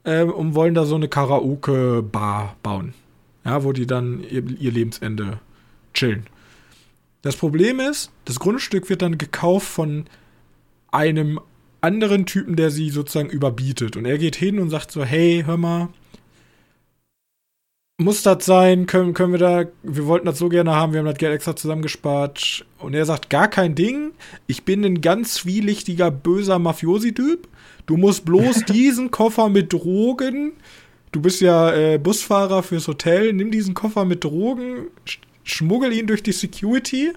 [0.05, 2.95] Äh, und wollen da so eine Karaoke-Bar bauen.
[3.45, 5.39] Ja, wo die dann ihr, ihr Lebensende
[5.95, 6.27] chillen.
[7.23, 10.05] Das Problem ist, das Grundstück wird dann gekauft von
[10.91, 11.41] einem
[11.81, 13.97] anderen Typen, der sie sozusagen überbietet.
[13.97, 15.89] Und er geht hin und sagt so, hey, hör mal,
[18.01, 18.87] muss das sein?
[18.87, 21.57] Können, können wir da, wir wollten das so gerne haben, wir haben das Geld extra
[21.57, 22.65] zusammengespart.
[22.79, 24.13] Und er sagt, gar kein Ding.
[24.47, 27.49] Ich bin ein ganz zwielichtiger, böser Mafiosi-Typ.
[27.87, 30.53] Du musst bloß diesen Koffer mit Drogen.
[31.11, 33.33] Du bist ja äh, Busfahrer fürs Hotel.
[33.33, 34.89] Nimm diesen Koffer mit Drogen,
[35.51, 37.13] schmuggel ihn durch die Security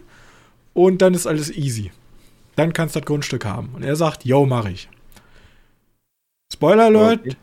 [0.73, 1.91] und dann ist alles easy.
[2.55, 3.69] Dann kannst du das Grundstück haben.
[3.73, 4.89] Und er sagt, yo, mach ich.
[6.51, 7.21] Spoiler Alert.
[7.21, 7.35] Okay.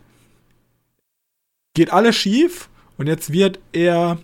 [1.75, 4.19] Geht alles schief und jetzt wird er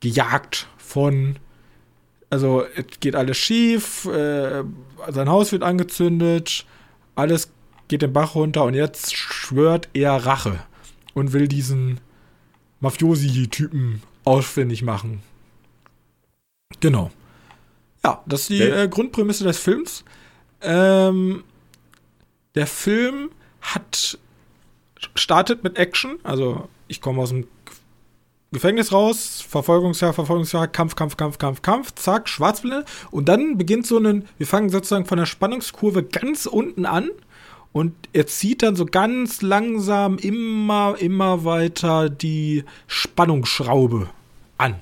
[0.00, 1.36] gejagt von,
[2.30, 4.64] also es geht alles schief, äh,
[5.08, 6.64] sein Haus wird angezündet,
[7.14, 7.52] alles
[7.88, 10.60] geht den Bach runter und jetzt schwört er Rache
[11.14, 12.00] und will diesen
[12.80, 15.22] Mafiosi-Typen ausfindig machen.
[16.82, 17.10] Genau.
[18.04, 20.04] Ja, das ist die äh, Grundprämisse des Films.
[20.60, 21.44] Ähm,
[22.54, 23.30] der Film
[23.62, 24.18] hat
[25.14, 27.46] startet mit Action, also ich komme aus dem
[28.52, 32.84] Gefängnis raus, Verfolgungsjahr, Verfolgungsjahr, Kampf, Kampf, Kampf, Kampf, Kampf, zack, Schwarzblende.
[33.10, 37.10] Und dann beginnt so ein, wir fangen sozusagen von der Spannungskurve ganz unten an
[37.72, 44.10] und er zieht dann so ganz langsam immer, immer weiter die Spannungsschraube
[44.58, 44.80] an.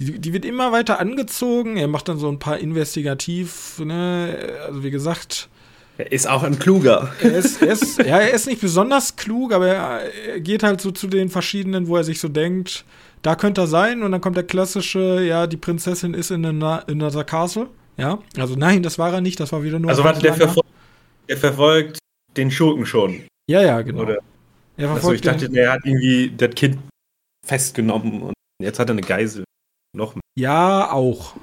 [0.00, 1.76] Die, die wird immer weiter angezogen.
[1.76, 5.48] Er macht dann so ein paar investigativ, ne, also wie gesagt,
[5.96, 7.12] Er ist auch ein kluger.
[7.20, 10.80] Er ist, er ist, ja, er ist nicht besonders klug, aber er, er geht halt
[10.80, 12.84] so zu den verschiedenen, wo er sich so denkt,
[13.22, 17.24] da könnte er sein und dann kommt der klassische, ja, die Prinzessin ist in einer
[17.24, 17.68] Castle.
[17.96, 19.90] Ja, also nein, das war er nicht, das war wieder nur.
[19.90, 20.62] Also warte, der, verfol
[21.28, 21.98] der verfolgt
[22.36, 23.22] den Schurken schon.
[23.50, 24.02] Ja, ja, genau.
[24.02, 24.18] Oder?
[24.76, 26.78] Er also ich dachte, er hat irgendwie das Kind
[27.44, 29.42] festgenommen und jetzt hat er eine Geisel.
[29.92, 30.22] Noch mehr.
[30.36, 31.34] Ja, auch.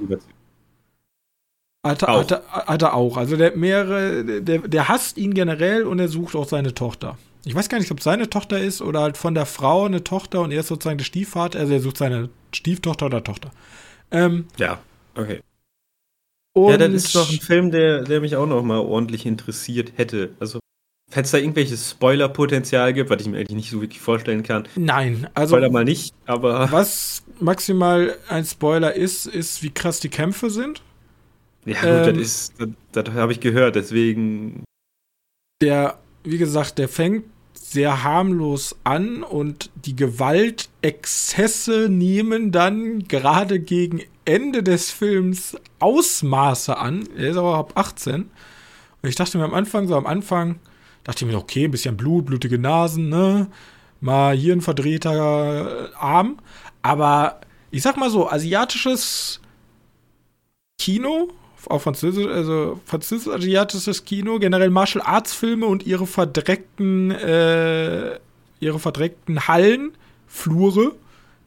[1.85, 2.29] Hat, auch.
[2.29, 3.17] Hat, hat, er auch.
[3.17, 7.17] Also der mehrere, der, der hasst ihn generell und er sucht auch seine Tochter.
[7.45, 10.03] Ich weiß gar nicht, ob es seine Tochter ist oder halt von der Frau eine
[10.03, 13.51] Tochter und er ist sozusagen der Stiefvater, also er sucht seine Stieftochter oder Tochter.
[14.09, 14.79] Ähm, ja,
[15.15, 15.41] okay.
[16.55, 20.31] ja, das ist doch ein Film, der, der mich auch noch mal ordentlich interessiert hätte.
[20.39, 20.59] Also
[21.11, 24.67] Falls da irgendwelches Spoiler-Potenzial gibt, was ich mir eigentlich nicht so wirklich vorstellen kann.
[24.75, 25.55] Nein, also.
[25.55, 26.71] Spoiler mal nicht, aber.
[26.71, 30.81] Was maximal ein Spoiler ist, ist, wie krass die Kämpfe sind.
[31.65, 32.69] Ja, gut, ähm, das ist, das,
[33.03, 34.63] das habe ich gehört, deswegen.
[35.61, 44.01] Der, wie gesagt, der fängt sehr harmlos an und die Gewaltexzesse nehmen dann gerade gegen
[44.25, 47.07] Ende des Films Ausmaße an.
[47.17, 48.21] Er ist aber ab 18.
[48.21, 50.59] Und ich dachte mir am Anfang, so am Anfang,
[51.03, 53.47] dachte ich mir, okay, ein bisschen Blut, blutige Nasen, ne?
[54.01, 56.37] Mal hier ein verdrehter Arm.
[56.85, 59.41] Aber ich sag mal so, asiatisches
[60.77, 61.29] Kino
[61.67, 68.19] auch französisch, also französisch-asiatisches Kino, generell Martial Arts Filme und ihre verdreckten, äh,
[68.59, 70.91] ihre verdreckten Hallen, Flure,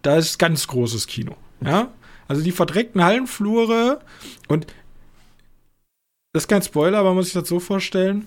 [0.03, 1.37] da ist ganz großes Kino.
[1.61, 1.92] Ja,
[2.27, 4.01] also die verdreckten Hallenflure
[4.48, 4.66] und
[6.33, 8.27] das ist kein Spoiler, aber man muss sich das so vorstellen.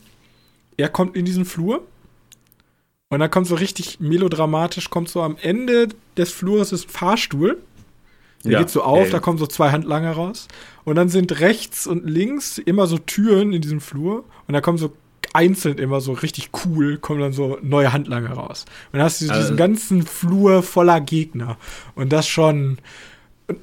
[0.77, 1.85] Er kommt in diesen Flur
[3.11, 7.61] und dann kommt so richtig melodramatisch, kommt so am Ende des Flures ist ein Fahrstuhl
[8.43, 9.09] der ja, geht so auf, ey.
[9.11, 10.47] da kommen so zwei Handlanger raus.
[10.83, 14.23] Und dann sind rechts und links immer so Türen in diesem Flur.
[14.47, 14.93] Und da kommen so
[15.33, 18.65] einzeln immer so richtig cool, kommen dann so neue Handlanger raus.
[18.91, 19.41] Und dann hast du also.
[19.41, 21.57] diesen ganzen Flur voller Gegner.
[21.95, 22.79] Und das schon.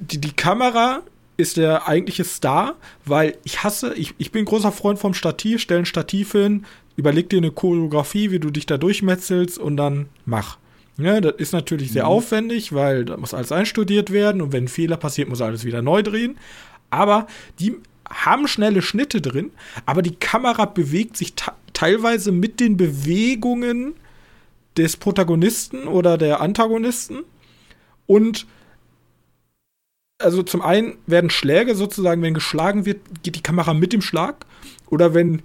[0.00, 1.00] Die, die Kamera
[1.36, 5.78] ist der eigentliche Star, weil ich hasse, ich, ich bin großer Freund vom Stativ, stell
[5.78, 6.66] ein Stativ hin,
[6.98, 10.58] überleg dir eine Choreografie, wie du dich da durchmetzelst und dann mach.
[10.98, 12.10] Ja, das ist natürlich sehr mhm.
[12.10, 15.80] aufwendig, weil da muss alles einstudiert werden und wenn ein Fehler passiert, muss alles wieder
[15.80, 16.36] neu drehen.
[16.90, 17.28] Aber
[17.60, 17.76] die
[18.10, 19.52] haben schnelle Schnitte drin,
[19.86, 21.34] aber die Kamera bewegt sich
[21.72, 23.94] teilweise mit den Bewegungen
[24.76, 27.20] des Protagonisten oder der Antagonisten.
[28.06, 28.46] Und
[30.18, 34.46] also zum einen werden Schläge sozusagen, wenn geschlagen wird, geht die Kamera mit dem Schlag.
[34.90, 35.42] Oder wenn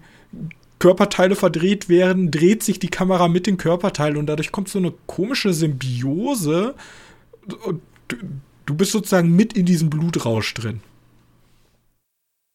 [0.84, 4.91] Körperteile verdreht werden, dreht sich die Kamera mit den Körperteilen und dadurch kommt so eine
[5.08, 6.76] komische Symbiose.
[7.48, 7.80] Du,
[8.65, 10.82] du bist sozusagen mit in diesem Blutrausch drin.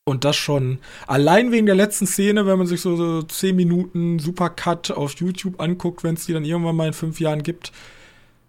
[0.05, 4.19] Und das schon allein wegen der letzten Szene, wenn man sich so, so 10 Minuten
[4.19, 7.73] Supercut auf YouTube anguckt, wenn es die dann irgendwann mal in fünf Jahren gibt.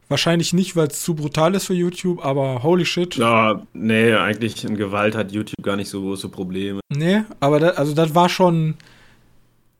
[0.09, 3.15] Wahrscheinlich nicht, weil es zu brutal ist für YouTube, aber holy shit.
[3.15, 6.81] Ja, nee, eigentlich in Gewalt hat YouTube gar nicht so große Probleme.
[6.89, 8.75] Nee, aber das, also das war schon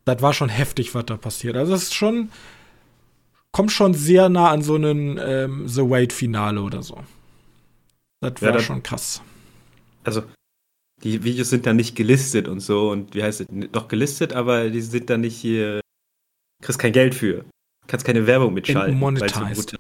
[0.06, 1.56] das war schon heftig, was da passiert.
[1.56, 2.32] Also das ist schon,
[3.52, 7.04] kommt schon sehr nah an so einen ähm, The Wait-Finale oder so.
[8.22, 9.22] Das war ja, schon krass.
[10.04, 10.24] Also,
[11.04, 14.70] die Videos sind da nicht gelistet und so und wie heißt es, doch gelistet, aber
[14.70, 15.80] die sind da nicht hier,
[16.62, 17.46] kriegst kein Geld für.
[17.88, 19.00] Kannst keine Werbung mitschalten.
[19.00, 19.76] Monetized.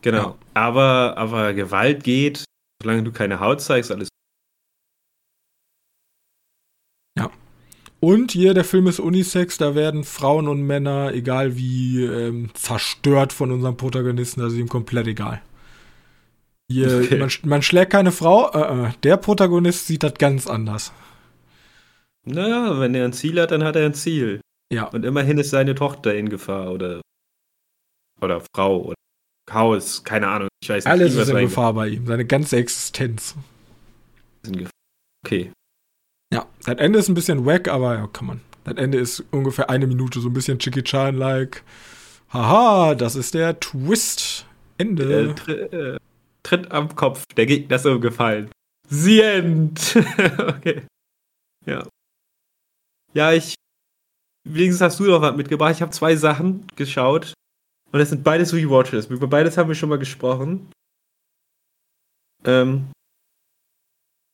[0.00, 0.18] Genau.
[0.18, 0.38] Ja.
[0.54, 2.44] Aber, aber Gewalt geht,
[2.82, 4.08] solange du keine Haut zeigst, alles
[8.04, 13.32] Und hier, der Film ist Unisex, da werden Frauen und Männer, egal wie, ähm, zerstört
[13.32, 15.40] von unserem Protagonisten, also ihm komplett egal.
[16.70, 17.16] Hier, okay.
[17.16, 20.92] man, man, schlägt keine Frau, äh, äh, der Protagonist sieht das ganz anders.
[22.26, 24.42] Naja, wenn er ein Ziel hat, dann hat er ein Ziel.
[24.70, 24.84] Ja.
[24.88, 27.00] Und immerhin ist seine Tochter in Gefahr oder,
[28.20, 28.96] oder Frau oder
[29.50, 30.92] Haus, keine Ahnung, ich weiß nicht.
[30.92, 33.34] Alles ist in Gefahr bei ihm, seine ganze Existenz.
[35.24, 35.52] Okay.
[36.32, 38.40] Ja, das Ende ist ein bisschen wack, aber ja, kann man.
[38.64, 41.62] Das Ende ist ungefähr eine Minute, so ein bisschen Chicky Chan-like.
[42.32, 44.46] Haha, das ist der Twist.
[44.78, 45.30] Ende.
[45.30, 45.98] Äh, tr äh,
[46.42, 48.50] Tritt am Kopf, der Gegner ist umgefallen.
[48.88, 49.96] The End.
[50.38, 50.82] okay.
[51.66, 51.86] Ja.
[53.14, 53.54] Ja, ich.
[54.46, 55.74] Wenigstens hast du noch was mitgebracht.
[55.74, 57.32] Ich habe zwei Sachen geschaut.
[57.92, 59.06] Und das sind beides Rewatches.
[59.06, 60.70] Über beides haben wir schon mal gesprochen.
[62.44, 62.90] Ähm,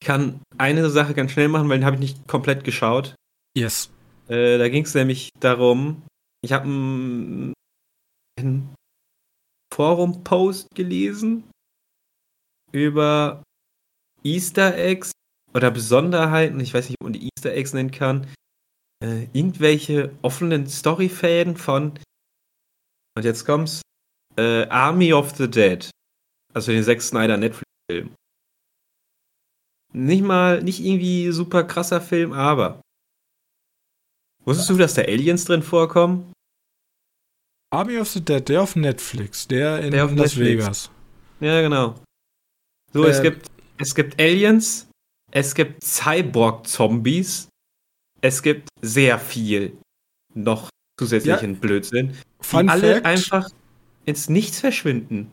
[0.04, 3.14] kann eine Sache ganz schnell machen, weil den habe ich nicht komplett geschaut.
[3.56, 3.90] Yes.
[4.28, 6.02] Äh, da ging es nämlich darum,
[6.42, 7.54] ich habe einen
[9.74, 11.50] Forum-Post gelesen
[12.72, 13.42] über
[14.22, 15.12] Easter Eggs
[15.54, 18.26] oder Besonderheiten, ich weiß nicht, ob man die Easter Eggs nennen kann,
[19.02, 21.98] äh, irgendwelche offenen Storyfäden von,
[23.16, 23.82] und jetzt kommt's,
[24.36, 25.90] äh, Army of the Dead.
[26.54, 28.14] Also den Zack Snyder Netflix-Film.
[29.92, 32.80] Nicht mal, nicht irgendwie super krasser Film, aber.
[34.44, 36.32] Wusstest du, dass da Aliens drin vorkommen?
[37.72, 40.62] Army of the Dead, der auf Netflix, der in Der auf Las Netflix.
[40.64, 40.90] Vegas.
[41.40, 41.94] Ja, genau.
[42.92, 43.46] So, es Äh, gibt,
[43.78, 44.88] es gibt Aliens,
[45.30, 47.48] es gibt Cyborg-Zombies,
[48.20, 49.76] es gibt sehr viel
[50.34, 53.48] noch zusätzlichen Blödsinn, Fun die alle Fact, einfach
[54.04, 55.30] ins Nichts verschwinden.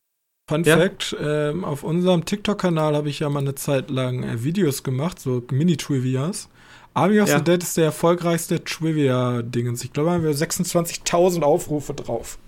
[0.49, 0.77] Fun Ja.
[0.77, 5.19] Fact, ähm, auf unserem TikTok-Kanal habe ich ja mal eine Zeit lang äh, Videos gemacht,
[5.19, 6.49] so Mini-Trivias.
[6.93, 7.37] Army of Ja.
[7.39, 9.83] the Dead ist der erfolgreichste Trivia-Dingens.
[9.83, 12.39] Ich glaube, da haben wir 26.000 Aufrufe drauf.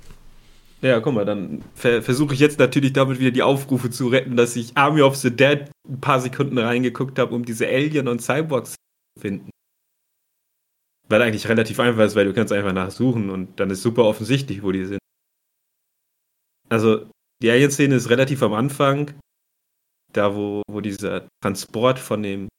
[0.82, 4.38] Ja, guck mal, dann ver versuche ich jetzt natürlich damit wieder die Aufrufe zu retten,
[4.38, 8.22] dass ich Army of the Dead ein paar Sekunden reingeguckt habe, um diese Alien und
[8.22, 8.72] Cyborgs
[9.18, 9.50] zu finden.
[11.10, 14.64] Weil eigentlich relativ einfach ist, weil du kannst einfach nachsuchen und dann ist super offensichtlich,
[14.64, 15.00] wo die sind.
[16.70, 17.10] Also,
[17.42, 19.14] die Alien-Szene ist relativ am Anfang,
[20.14, 22.50] da wo, wo dieser Transport von dem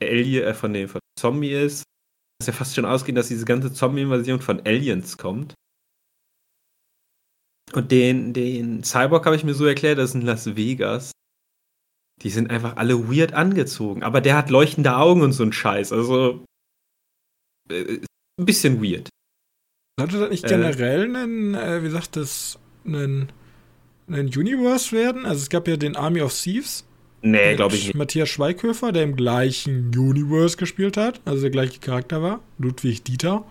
[0.00, 1.84] Alien, äh, von dem von Zombie ist.
[2.38, 5.54] Das ja fast schon ausgehen, dass diese ganze Zombie-Invasion von Aliens kommt.
[7.72, 11.12] Und den, den Cyborg habe ich mir so erklärt, das ist in Las Vegas.
[12.22, 14.02] Die sind einfach alle weird angezogen.
[14.02, 15.92] Aber der hat leuchtende Augen und so ein Scheiß.
[15.92, 16.44] Also.
[17.70, 18.06] Äh, ist
[18.38, 19.08] ein bisschen weird.
[19.98, 20.48] Sollte das nicht Äh.
[20.48, 23.30] generell ein, äh, wie sagt das, ein,
[24.12, 25.26] ein Universe werden?
[25.26, 26.84] Also es gab ja den Army of Thieves.
[27.22, 27.96] Nee, glaube ich nicht.
[27.96, 32.40] Matthias Schweighöfer, der im gleichen Universe gespielt hat, also der gleiche Charakter war.
[32.58, 33.44] Ludwig Dieter.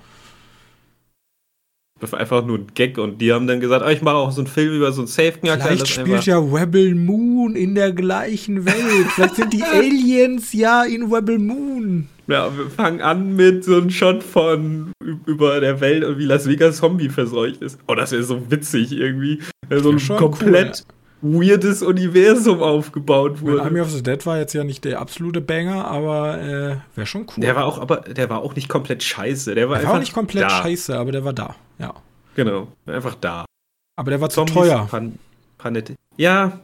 [2.13, 4.47] Einfach nur ein Gag und die haben dann gesagt, ah, ich mache auch so einen
[4.47, 5.67] Film über so einen Safe-Charakter.
[5.67, 9.07] Vielleicht spielt ja Rebel Moon in der gleichen Welt.
[9.13, 12.07] Vielleicht sind die Aliens ja in Rebel Moon.
[12.27, 14.91] Ja, wir fangen an mit so einem Shot von
[15.25, 17.79] über der Welt und wie Las Vegas Zombie verseucht ist.
[17.87, 19.39] Oh, das wäre so witzig irgendwie.
[19.69, 20.85] So ein Ja, schon komplett
[21.21, 23.63] weirdes Universum aufgebaut Weil wurde.
[23.63, 27.23] Army of the Dead war jetzt ja nicht der absolute Banger, aber äh, wäre schon
[27.23, 27.41] cool.
[27.41, 29.55] Der war auch, aber der war auch nicht komplett scheiße.
[29.55, 30.49] Der war Der einfach war auch nicht komplett da.
[30.49, 31.55] scheiße, aber der war da.
[31.77, 31.93] Ja.
[32.35, 33.45] Genau, einfach da.
[33.97, 34.87] Aber der war zu Zombies, teuer.
[34.89, 35.19] Pan,
[35.57, 35.95] Panette.
[36.17, 36.61] Ja,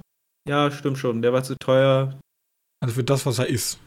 [0.48, 1.22] ja, stimmt schon.
[1.22, 2.18] Der war zu teuer.
[2.82, 3.80] Also für das, was er ist.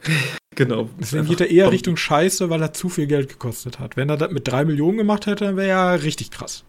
[0.54, 0.88] Genau.
[0.98, 1.70] Deswegen geht er eher.
[1.70, 3.98] Richtung Scheiße, weil er zu viel Geld gekostet hat.
[3.98, 6.64] Wenn er das mit drei Millionen gemacht hätte, dann wäre er richtig krass.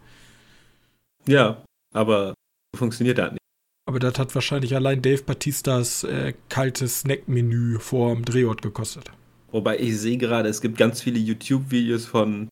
[1.25, 2.33] Ja, aber
[2.77, 3.41] funktioniert das nicht.
[3.87, 9.11] Aber das hat wahrscheinlich allein Dave Batistas äh, kaltes Snack-Menü vor dem Drehort gekostet.
[9.51, 12.49] Wobei ich sehe gerade, es gibt ganz viele YouTube-Videos von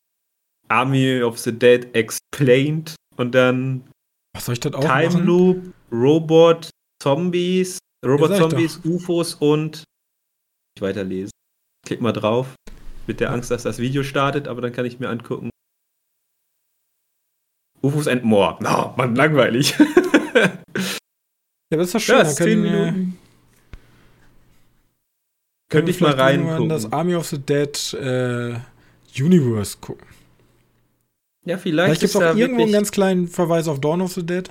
[0.69, 3.83] Army of the Dead Explained und dann
[4.33, 5.25] Was soll ich das auch Time machen?
[5.25, 6.69] Loop, Robot,
[7.03, 9.83] Zombies, Robot, Ja, Zombies, UFOs und
[10.77, 11.31] ich weiterlesen.
[11.85, 12.55] Klick mal drauf.
[13.07, 15.49] Mit der Angst, dass das Video startet, aber dann kann ich mir angucken.
[17.83, 18.57] UFOs and More.
[18.61, 19.75] Na, Mann, langweilig.
[21.71, 22.15] Ja, das ist doch schön.
[22.17, 22.93] Ja, ist 10 können, äh, Minuten.
[23.04, 23.17] können
[25.69, 26.69] Könnte ich mal reingucken.
[26.69, 28.56] das Army of the Dead äh,
[29.19, 30.06] Universe gucken.
[31.45, 34.25] Ja, vielleicht, Vielleicht gibt es auch irgendwo einen ganz kleinen Verweis auf Dawn of the
[34.25, 34.49] Dead.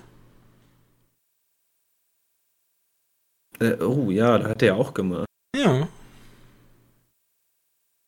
[3.61, 5.27] Äh, oh ja, da hat er auch gemacht.
[5.57, 5.88] Ja.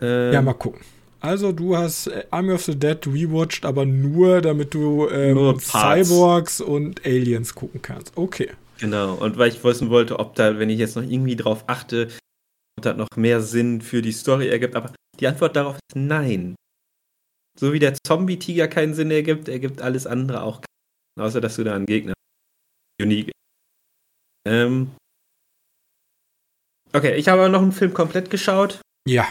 [0.01, 0.81] Ähm, Ja, mal gucken.
[1.21, 5.59] Also, du hast äh, Army of the Dead rewatcht, aber nur, damit du ähm, Nur.
[5.61, 8.13] Cyborgs und Aliens gucken kannst.
[8.17, 8.51] Okay.
[8.79, 12.09] Genau, und weil ich wissen wollte, ob da, wenn ich jetzt noch irgendwie drauf achte,
[12.79, 16.55] ob das noch mehr Sinn für die Story ergibt, aber die Antwort darauf ist nein.
[17.59, 21.65] So wie der Zombie-Tiger keinen Sinn ergibt, ergibt alles andere auch keinen Außer, dass du
[21.65, 22.13] da einen Gegner
[23.01, 23.33] unique.
[24.47, 24.95] Ähm.
[26.93, 29.27] Okay, ich habe noch einen Film komplett geschaut Ja.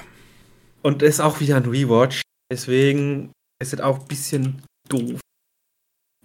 [0.81, 2.21] und ist auch wieder ein Rewatch.
[2.51, 3.31] Deswegen
[3.61, 5.19] ist es auch ein bisschen doof.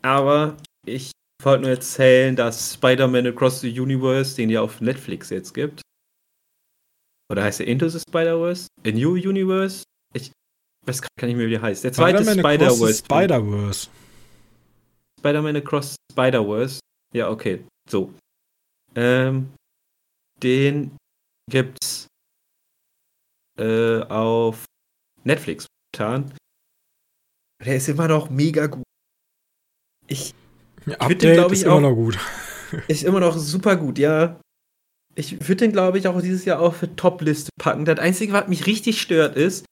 [0.02, 0.56] Aber
[0.86, 1.12] ich
[1.44, 5.82] wollte nur erzählen, dass Spider-Man Across the Universe, den ja auf Netflix jetzt gibt.
[7.30, 8.66] Oder heißt er Into the Spider-Verse?
[8.84, 9.84] A New Universe?
[10.12, 10.32] Ich
[10.86, 11.84] weiß gar nicht mehr, wie der heißt.
[11.84, 13.04] Der zweite Spider-Man Across the Spider-Verse.
[13.04, 13.90] Spider-Verse.
[15.20, 16.80] Spider-Man Across Spider-Verse.
[17.14, 17.64] Ja, okay.
[17.88, 18.12] So.
[18.96, 19.52] Ähm,
[20.42, 20.96] den
[21.48, 22.08] gibt's
[23.58, 24.64] äh, auf
[25.22, 26.34] Netflix getan.
[27.64, 28.82] Der ist immer noch mega gut.
[30.06, 30.34] Ich
[30.86, 32.18] Ja, den, Update glaub ich, ist immer auch- noch gut.
[32.88, 34.40] ist immer noch super gut, ja.
[35.16, 37.84] Ich würde den, glaube ich, auch dieses Jahr auf für Top-Liste packen.
[37.84, 39.64] Das Einzige, was mich richtig stört, ist,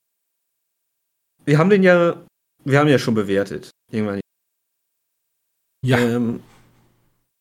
[1.45, 2.25] wir haben den ja,
[2.65, 3.71] wir haben ja schon bewertet.
[3.91, 4.21] Irgendwann.
[5.87, 5.99] Ja.
[5.99, 6.43] Ähm,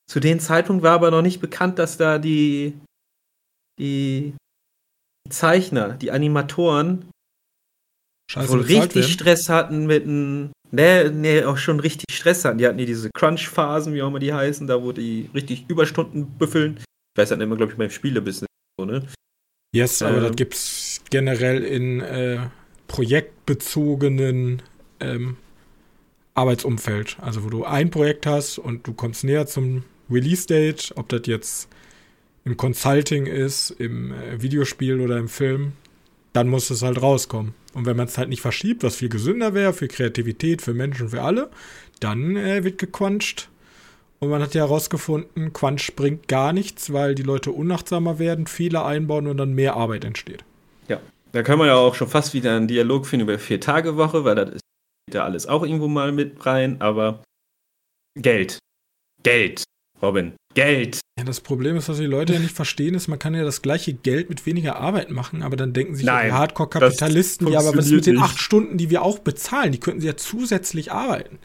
[0.10, 2.80] zu dem Zeitpunkt war aber noch nicht bekannt, dass da die,
[3.80, 4.36] die
[5.30, 7.10] Zeichner, die Animatoren
[8.32, 9.10] Scheiße wohl richtig werden.
[9.10, 12.58] Stress hatten mit einem, ne, ne, auch schon richtig Stress hatten.
[12.58, 16.26] Die hatten hier diese Crunch-Phasen, wie auch immer die heißen, da wo die richtig Überstunden
[16.38, 16.78] büffeln.
[16.78, 18.48] Ich weiß das immer, glaube ich, beim Spielebusiness
[18.80, 19.04] so, ne?
[19.76, 22.40] Yes, aber ähm, das gibt's generell in äh,
[22.88, 24.62] projektbezogenen
[25.00, 25.38] ähm,
[26.36, 27.18] Arbeitsumfeld.
[27.22, 31.70] Also wo du ein Projekt hast und du kommst näher zum Release-Date, ob das jetzt
[32.46, 35.74] im Consulting ist, im äh, Videospiel oder im Film,
[36.38, 37.56] dann muss es halt rauskommen.
[37.74, 41.10] Und wenn man es halt nicht verschiebt, was viel gesünder wäre für Kreativität, für Menschen,
[41.10, 41.50] für alle,
[42.00, 43.50] dann äh, wird gequanscht.
[44.20, 48.86] Und man hat ja herausgefunden, Quatsch bringt gar nichts, weil die Leute unachtsamer werden, Fehler
[48.86, 50.46] einbauen und dann mehr Arbeit entsteht.
[50.88, 51.00] Ja,
[51.32, 54.50] da kann man ja auch schon fast wieder einen Dialog finden über Vier-Tage-Woche, weil das
[54.52, 54.62] ist
[55.12, 57.24] ja alles auch irgendwo mal mit rein, aber
[58.16, 58.60] Geld.
[59.24, 59.64] Geld.
[60.04, 61.00] Robin, Geld.
[61.18, 63.64] Ja, das Problem ist, was die Leute ja nicht verstehen, ist, man kann ja das
[63.64, 67.76] gleiche Geld mit weniger Arbeit machen, aber dann denken sich Nein, die Hardcore-Kapitalisten, ja, aber
[67.76, 69.72] was ist mit den acht Stunden, die wir auch bezahlen?
[69.72, 71.40] Die könnten sie ja zusätzlich arbeiten.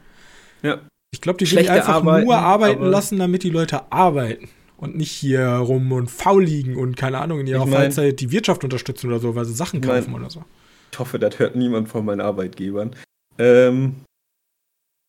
[0.62, 0.80] Ja.
[1.14, 5.12] Ich glaube, die will einfach arbeiten, nur arbeiten lassen, damit die Leute arbeiten und nicht
[5.12, 8.64] hier rum und faul liegen und keine Ahnung in ihrer ich mein, Freizeit die Wirtschaft
[8.64, 10.44] unterstützen oder so, weil sie Sachen kaufen mein, oder so.
[10.90, 12.96] Ich hoffe, das hört niemand von meinen Arbeitgebern.
[13.38, 14.02] Ähm,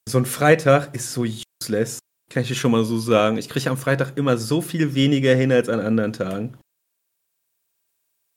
[0.07, 1.99] so ein Freitag ist so useless.
[2.33, 3.37] Kann ich dir schon mal so sagen.
[3.37, 6.57] Ich kriege am Freitag immer so viel weniger hin als an anderen Tagen.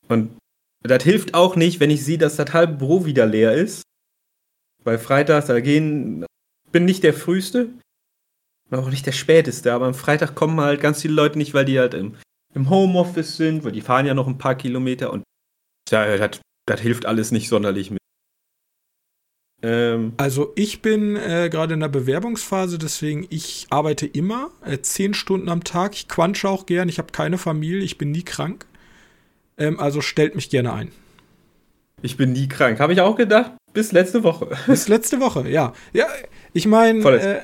[0.07, 0.36] Und
[0.82, 3.84] das hilft auch nicht, wenn ich sehe, dass das halbe Büro wieder leer ist.
[4.84, 6.26] Weil Freitags, da gehen,
[6.72, 7.70] bin nicht der Frühste,
[8.70, 11.78] auch nicht der Späteste, aber am Freitag kommen halt ganz viele Leute nicht, weil die
[11.78, 12.16] halt im,
[12.55, 15.22] im Homeoffice sind, weil die fahren ja noch ein paar Kilometer und
[15.90, 18.01] das, das hilft alles nicht sonderlich mit.
[19.66, 25.12] Ähm, also ich bin äh, gerade in der Bewerbungsphase, deswegen ich arbeite immer äh, zehn
[25.12, 25.94] Stunden am Tag.
[25.94, 26.88] Ich quansche auch gern.
[26.88, 28.66] Ich habe keine Familie, ich bin nie krank.
[29.58, 30.92] Ähm, also stellt mich gerne ein.
[32.00, 32.78] Ich bin nie krank.
[32.78, 33.52] Habe ich auch gedacht.
[33.72, 34.56] Bis letzte Woche.
[34.68, 35.72] Bis letzte Woche, ja.
[35.92, 36.06] Ja,
[36.52, 37.40] ich meine, äh,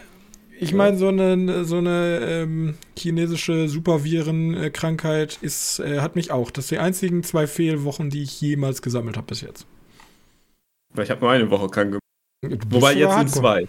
[0.61, 6.53] ich meine so eine so eine ähm, chinesische Supervirenkrankheit ist äh, hat mich auch.
[6.53, 9.67] Das sind die einzigen zwei Fehlwochen, die ich jemals gesammelt habe bis jetzt.
[11.03, 12.02] Ich habe nur eine Woche krank
[12.43, 13.69] Wobei jetzt sind zwei.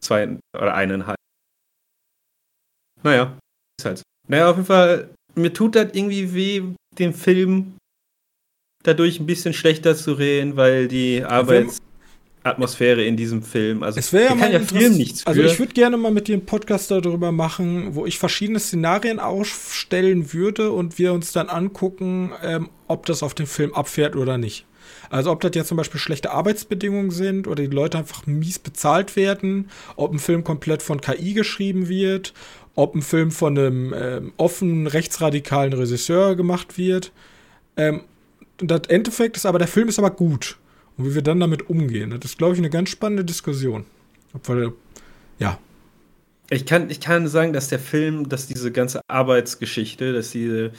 [0.00, 1.16] Zwei oder eineinhalb.
[3.02, 3.38] Naja,
[3.80, 4.02] ist halt so.
[4.28, 6.62] Naja, auf jeden Fall, mir tut das irgendwie weh,
[6.98, 7.74] den Film
[8.82, 14.34] dadurch ein bisschen schlechter zu reden, weil die Arbeitsatmosphäre in diesem Film, also es wäre
[14.34, 15.44] ja kann ja Film nichts also für.
[15.44, 19.18] Also ich würde gerne mal mit dir einen Podcast darüber machen, wo ich verschiedene Szenarien
[19.18, 24.38] aufstellen würde und wir uns dann angucken, ähm, ob das auf den Film abfährt oder
[24.38, 24.66] nicht.
[25.10, 29.16] Also ob das jetzt zum Beispiel schlechte Arbeitsbedingungen sind oder die Leute einfach mies bezahlt
[29.16, 32.34] werden, ob ein Film komplett von KI geschrieben wird,
[32.74, 37.12] ob ein Film von einem ähm, offenen rechtsradikalen Regisseur gemacht wird.
[37.76, 38.02] Ähm,
[38.58, 40.58] das Endeffekt ist aber, der Film ist aber gut.
[40.96, 43.84] Und wie wir dann damit umgehen, das ist, glaube ich, eine ganz spannende Diskussion.
[44.34, 44.76] Obwohl,
[45.38, 45.58] ja.
[46.50, 50.72] Ich kann, ich kann sagen, dass der Film, dass diese ganze Arbeitsgeschichte, dass diese,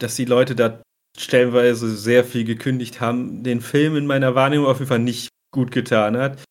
[0.00, 0.82] dass die Leute da
[1.16, 5.70] stellenweise sehr viel gekündigt haben, den Film in meiner Wahrnehmung auf jeden Fall nicht gut
[5.70, 6.42] getan hat.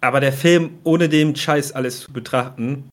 [0.00, 2.90] Aber der Film, ohne dem Scheiß alles zu betrachten,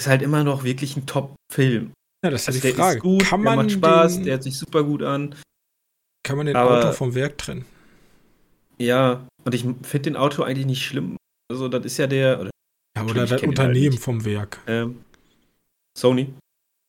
[0.00, 1.92] ist halt immer noch wirklich ein Top-Film.
[2.22, 2.96] Ja, das ist also die Frage.
[2.96, 5.34] Ist gut, kann man der macht Spaß, den, der hört sich super gut an.
[6.24, 7.64] Kann man den aber, Auto vom Werk trennen?
[8.76, 11.16] Ja, und ich finde den Auto eigentlich nicht schlimm.
[11.50, 12.40] Also, das ist ja der.
[12.40, 12.50] Oder,
[12.96, 14.60] ja, oder das Unternehmen halt vom Werk.
[14.66, 15.02] Ähm,
[15.96, 16.34] Sony.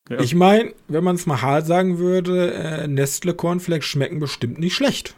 [0.09, 0.19] Ja.
[0.19, 4.75] Ich meine, wenn man es mal hart sagen würde, äh, Nestle Cornflakes schmecken bestimmt nicht
[4.75, 5.15] schlecht.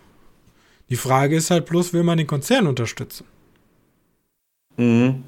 [0.89, 3.26] Die Frage ist halt bloß, will man den Konzern unterstützen?
[4.76, 5.24] Mhm.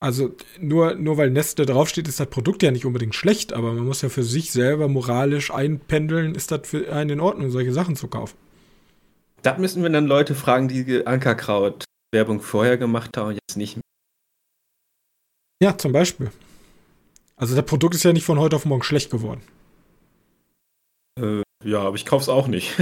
[0.00, 3.84] Also nur, nur weil Nestle draufsteht, ist das Produkt ja nicht unbedingt schlecht, aber man
[3.84, 7.96] muss ja für sich selber moralisch einpendeln, ist das für einen in Ordnung, solche Sachen
[7.96, 8.36] zu kaufen.
[9.42, 13.76] Da müssen wir dann Leute fragen, die Ankerkraut Werbung vorher gemacht haben und jetzt nicht
[13.76, 13.82] mehr.
[15.62, 16.30] Ja, zum Beispiel.
[17.36, 19.42] Also das Produkt ist ja nicht von heute auf morgen schlecht geworden.
[21.20, 22.74] Äh, ja, aber ich kauf's auch nicht.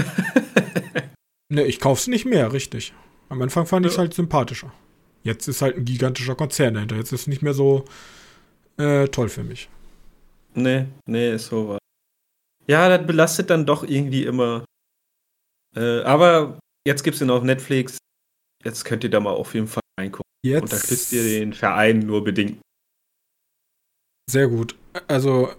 [1.49, 2.95] ne, ich kauf's nicht mehr, richtig.
[3.29, 3.89] Am Anfang fand ja.
[3.89, 4.73] ich es halt sympathischer.
[5.23, 6.97] Jetzt ist halt ein gigantischer Konzern dahinter.
[6.97, 7.85] Jetzt ist es nicht mehr so
[8.77, 9.69] äh, toll für mich.
[10.55, 11.79] Nee, nee, ist so was.
[12.67, 14.65] Ja, das belastet dann doch irgendwie immer.
[15.75, 17.99] Äh, aber jetzt gibt's ihn auf Netflix.
[18.63, 20.31] Jetzt könnt ihr da mal auf jeden Fall reingucken.
[20.45, 20.63] Jetzt.
[20.63, 22.61] Und da kriegt ihr den Verein nur bedingt
[24.31, 24.75] sehr gut.
[25.09, 25.51] Also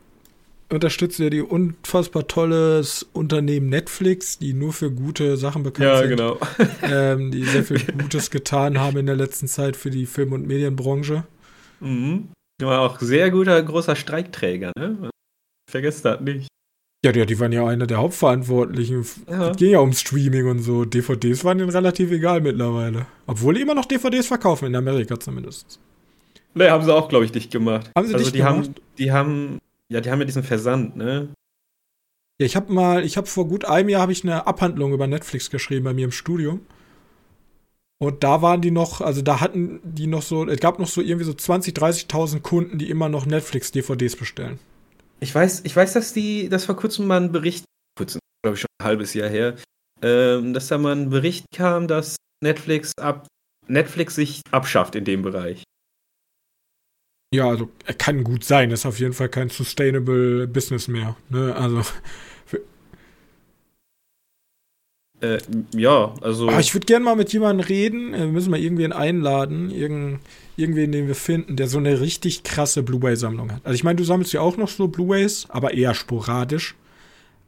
[0.70, 6.10] unterstützt ihr die unfassbar tolles Unternehmen Netflix, die nur für gute Sachen bekannt ja, sind.
[6.12, 6.40] Ja, genau.
[6.82, 10.48] Ähm, die sehr viel Gutes getan haben in der letzten Zeit für die Film- und
[10.48, 11.24] Medienbranche.
[11.80, 12.30] Mhm.
[12.62, 15.10] War auch sehr guter, großer Streikträger, ne?
[15.70, 16.48] Vergesst das nicht.
[17.06, 19.06] Ja, die, die waren ja einer der Hauptverantwortlichen.
[19.30, 19.52] Ja.
[19.52, 20.86] Es ging ja um Streaming und so.
[20.86, 23.06] DVDs waren denen relativ egal mittlerweile.
[23.28, 25.80] Obwohl die immer noch DVDs verkaufen, in Amerika zumindest.
[26.56, 27.92] Ne, haben sie auch, glaube ich, dicht gemacht.
[27.98, 28.56] Haben sie also dicht die gemacht?
[28.56, 31.28] Haben, die haben, ja, die haben ja diesen Versand, ne?
[32.40, 35.08] Ja, ich habe mal, ich habe vor gut einem Jahr habe ich eine Abhandlung über
[35.08, 36.66] Netflix geschrieben bei mir im Studium.
[37.98, 41.02] Und da waren die noch, also da hatten die noch so, es gab noch so
[41.02, 44.60] irgendwie so 20, 30.000 Kunden, die immer noch Netflix-DVDs bestellen.
[45.22, 47.64] Ich weiß, ich weiß, dass die, dass vor kurzem mal ein Bericht,
[47.98, 49.56] kurz, glaube ich schon ein halbes Jahr her,
[50.02, 53.28] ähm, dass da mal ein Bericht kam, dass Netflix ab,
[53.68, 55.64] Netflix sich abschafft in dem Bereich.
[57.36, 61.16] Ja, also er kann gut sein, ist auf jeden Fall kein sustainable Business mehr.
[61.30, 61.56] Ne?
[61.56, 61.82] Also
[65.22, 65.40] Äh,
[65.74, 66.50] ja, also.
[66.50, 68.12] Aber ich würde gerne mal mit jemandem reden.
[68.12, 69.72] Wir müssen mal irgendwen einladen.
[69.72, 70.20] Irgend,
[70.58, 73.62] irgendwen, den wir finden, der so eine richtig krasse Blu-ray-Sammlung hat.
[73.64, 76.76] Also, ich meine, du sammelst ja auch noch so Blu-rays, aber eher sporadisch.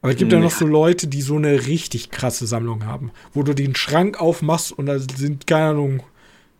[0.00, 0.38] Aber es gibt ja.
[0.38, 4.20] ja noch so Leute, die so eine richtig krasse Sammlung haben, wo du den Schrank
[4.20, 6.02] aufmachst und da sind, keine Ahnung,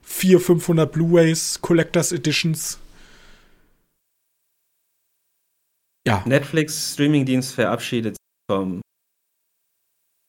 [0.02, 2.78] 400, 500 Blu-rays, Collectors Editions.
[6.08, 6.24] Ja.
[6.24, 8.16] Netflix Streamingdienst verabschiedet
[8.50, 8.80] vom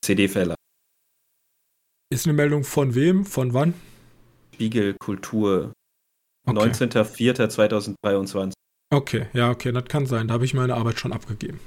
[0.03, 0.55] CD-Fäller.
[2.11, 3.23] Ist eine Meldung von wem?
[3.23, 3.73] Von wann?
[4.53, 5.71] Spiegel Kultur.
[6.45, 6.59] Okay.
[6.59, 8.51] 19.04.2023.
[8.93, 10.27] Okay, ja, okay, das kann sein.
[10.27, 11.61] Da habe ich meine Arbeit schon abgegeben.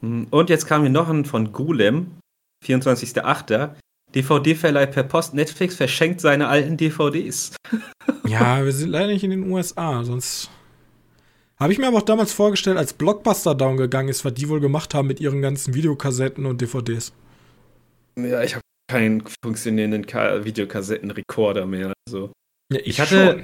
[0.00, 2.18] Hm, und jetzt kam hier noch ein von Gulem,
[2.64, 3.74] 24.08.
[4.14, 5.34] DVD-Verleih per Post.
[5.34, 7.56] Netflix verschenkt seine alten DVDs.
[8.26, 10.50] ja, wir sind leider nicht in den USA, sonst.
[11.60, 14.60] Habe ich mir aber auch damals vorgestellt, als Blockbuster down gegangen ist, was die wohl
[14.60, 17.12] gemacht haben mit ihren ganzen Videokassetten und DVDs.
[18.16, 21.92] Ja, ich habe keinen funktionierenden Ka Videokassettenrekorder mehr.
[22.06, 22.32] Also.
[22.72, 23.32] Ja, ich, ich hatte.
[23.32, 23.42] Schon.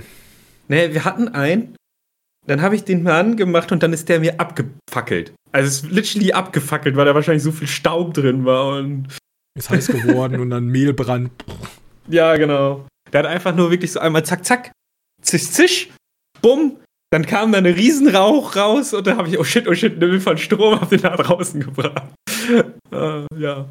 [0.68, 1.76] Nee, wir hatten einen.
[2.46, 5.32] Dann habe ich den mal angemacht und dann ist der mir abgefackelt.
[5.50, 9.08] Also es ist literally abgefackelt, weil da wahrscheinlich so viel Staub drin war und.
[9.56, 11.30] Ist heiß geworden und dann Mehlbrand.
[12.06, 12.86] Ja, genau.
[13.10, 14.72] Der hat einfach nur wirklich so einmal zack, zack,
[15.22, 15.90] zisch, zisch,
[16.42, 16.76] bumm.
[17.14, 20.20] Dann kam da eine Riesenrauch raus und da habe ich, oh shit, oh shit, Nimmel
[20.20, 22.12] von Strom, hab den da draußen gebracht.
[22.92, 23.70] uh, ja.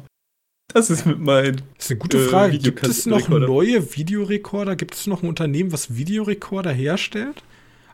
[0.68, 1.56] Das ist mit meinem.
[1.76, 2.56] Das ist eine gute Frage.
[2.56, 4.76] Äh, Gibt es noch neue Videorekorder?
[4.76, 7.42] Gibt es noch ein Unternehmen, was Videorekorder herstellt?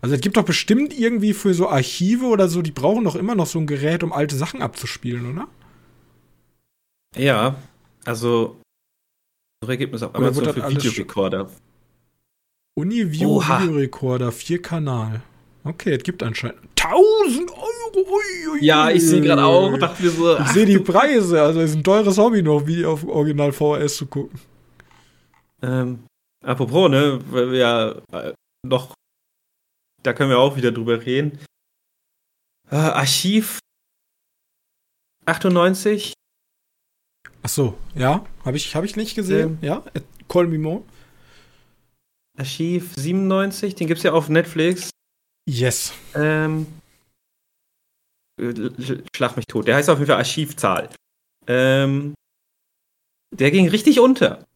[0.01, 3.35] Also es gibt doch bestimmt irgendwie für so Archive oder so, die brauchen doch immer
[3.35, 5.49] noch so ein Gerät, um alte Sachen abzuspielen, oder?
[7.17, 7.57] Ja,
[8.05, 8.61] also
[9.67, 11.51] Ergebnis auf Amazon für Videorekorder.
[12.79, 15.23] Uniview Videorekorder, vier Kanal.
[15.63, 17.61] Okay, es gibt anscheinend 1000 Euro.
[17.97, 19.77] Ui, ui, ja, ich sehe gerade auch.
[19.77, 21.43] Dachte mir so, ich sehe die Preise.
[21.43, 24.41] Also, es ist ein teures Hobby noch, wie auf Original VHS zu gucken.
[25.63, 26.05] Ähm,
[26.43, 28.33] apropos, ne, weil wir ja äh,
[28.67, 28.95] noch,
[30.03, 31.39] da können wir auch wieder drüber reden.
[32.71, 33.59] Äh, Archiv
[35.27, 36.15] 98.
[37.43, 39.59] Ach so, ja, habe ich, hab ich nicht gesehen.
[39.63, 39.85] Ähm, ja,
[40.29, 40.83] Call Me More.
[42.39, 44.91] Archiv 97, den gibt's ja auf Netflix.
[45.51, 45.93] Yes.
[46.15, 46.67] Ähm,
[49.13, 49.67] schlag mich tot.
[49.67, 50.89] Der heißt auf jeden Fall Archivzahl.
[51.49, 52.15] Ähm,
[53.35, 54.47] der ging richtig unter.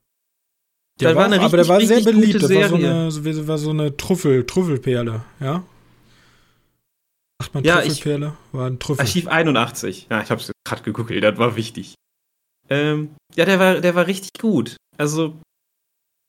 [1.00, 2.40] Der war, war eine richtig, aber der war sehr beliebt.
[2.40, 5.64] Das war so eine, war so eine Trüffel, Trüffelperle, ja?
[7.42, 8.36] Sagt man ja, Trüffelperle?
[8.52, 9.04] war ein Trüffel.
[9.04, 10.06] Archiv 81.
[10.10, 11.96] Ja, ich hab's gerade gegoogelt, das war wichtig.
[12.70, 14.76] Ähm, ja, der war, der war richtig gut.
[14.96, 15.36] Also,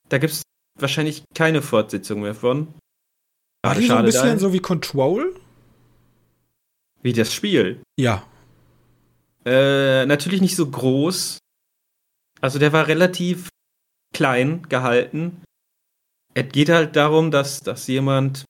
[0.10, 0.42] da gibt's
[0.80, 2.74] wahrscheinlich keine Fortsetzung mehr von.
[3.66, 5.36] War die so ein bisschen so wie Control?
[7.02, 7.82] Wie das Spiel?
[7.98, 8.24] Ja.
[9.46, 11.40] Äh, natürlich nicht so groß.
[12.42, 13.50] Also der war relativ
[14.14, 15.42] klein gehalten.
[16.34, 18.46] Es geht halt darum, dass, dass jemand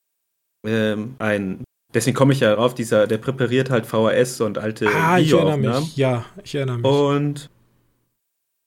[0.66, 1.64] ähm, ein,
[1.94, 5.58] deswegen komme ich ja drauf, dieser, der präpariert halt VHS und alte ah, ich erinnere
[5.58, 5.98] mich.
[5.98, 6.86] Ja, ich erinnere mich.
[6.86, 7.50] Und,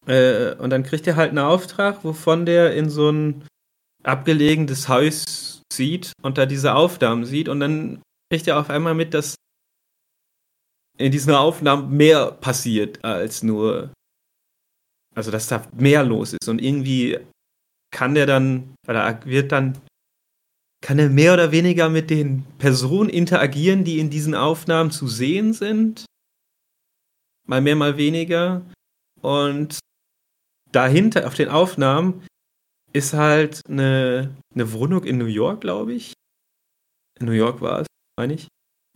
[0.07, 3.45] äh, und dann kriegt er halt einen Auftrag, wovon der in so ein
[4.03, 9.15] abgelegenes Haus sieht und da diese Aufnahmen sieht und dann kriegt er auf einmal mit,
[9.15, 9.35] dass
[10.99, 13.93] in diesen Aufnahmen mehr passiert als nur,
[15.15, 17.19] also dass da mehr los ist und irgendwie
[17.91, 19.79] kann der dann, oder wird dann,
[20.85, 25.53] kann er mehr oder weniger mit den Personen interagieren, die in diesen Aufnahmen zu sehen
[25.53, 26.05] sind.
[27.47, 28.63] Mal mehr, mal weniger.
[29.21, 29.79] Und
[30.71, 32.27] dahinter auf den Aufnahmen
[32.93, 36.15] ist halt eine, eine Wohnung in New York, glaube ich.
[37.21, 37.87] In New York war es,
[38.19, 38.49] meine ich.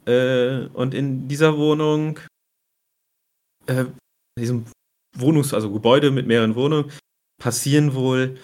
[0.07, 2.19] Äh, und in dieser Wohnung,
[3.67, 3.95] äh, in
[4.39, 4.65] diesem
[5.17, 6.91] Wohnungs-, also Gebäude mit mehreren Wohnungen,
[7.41, 8.41] passieren wohl,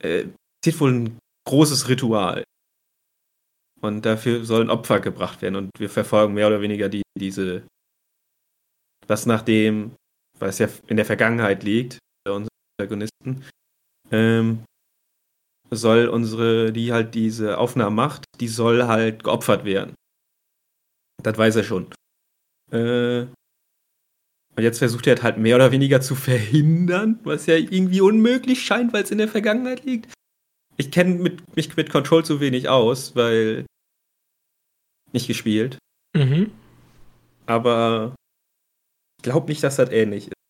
[0.00, 0.26] äh,
[0.62, 1.18] passiert wohl ein
[1.48, 2.44] großes Ritual.
[3.80, 5.56] Und dafür sollen Opfer gebracht werden.
[5.56, 7.66] Und wir verfolgen mehr oder weniger die, diese,
[9.06, 9.96] dass nachdem,
[10.38, 11.98] weil es ja in der Vergangenheit liegt,
[12.28, 12.48] unsere
[12.78, 13.44] Protagonisten,
[14.12, 14.64] ähm,
[15.70, 19.94] soll unsere, die halt diese Aufnahmen macht, die soll halt geopfert werden.
[21.22, 21.86] Das weiß er schon.
[22.70, 23.26] Äh,
[24.54, 28.92] und jetzt versucht er halt mehr oder weniger zu verhindern, was ja irgendwie unmöglich scheint,
[28.92, 30.12] weil es in der Vergangenheit liegt.
[30.76, 33.64] Ich kenne mich mit Control zu wenig aus, weil
[35.12, 35.78] nicht gespielt.
[36.14, 36.50] Mhm.
[37.46, 38.14] Aber
[39.18, 40.41] ich glaube nicht, dass das ähnlich ist.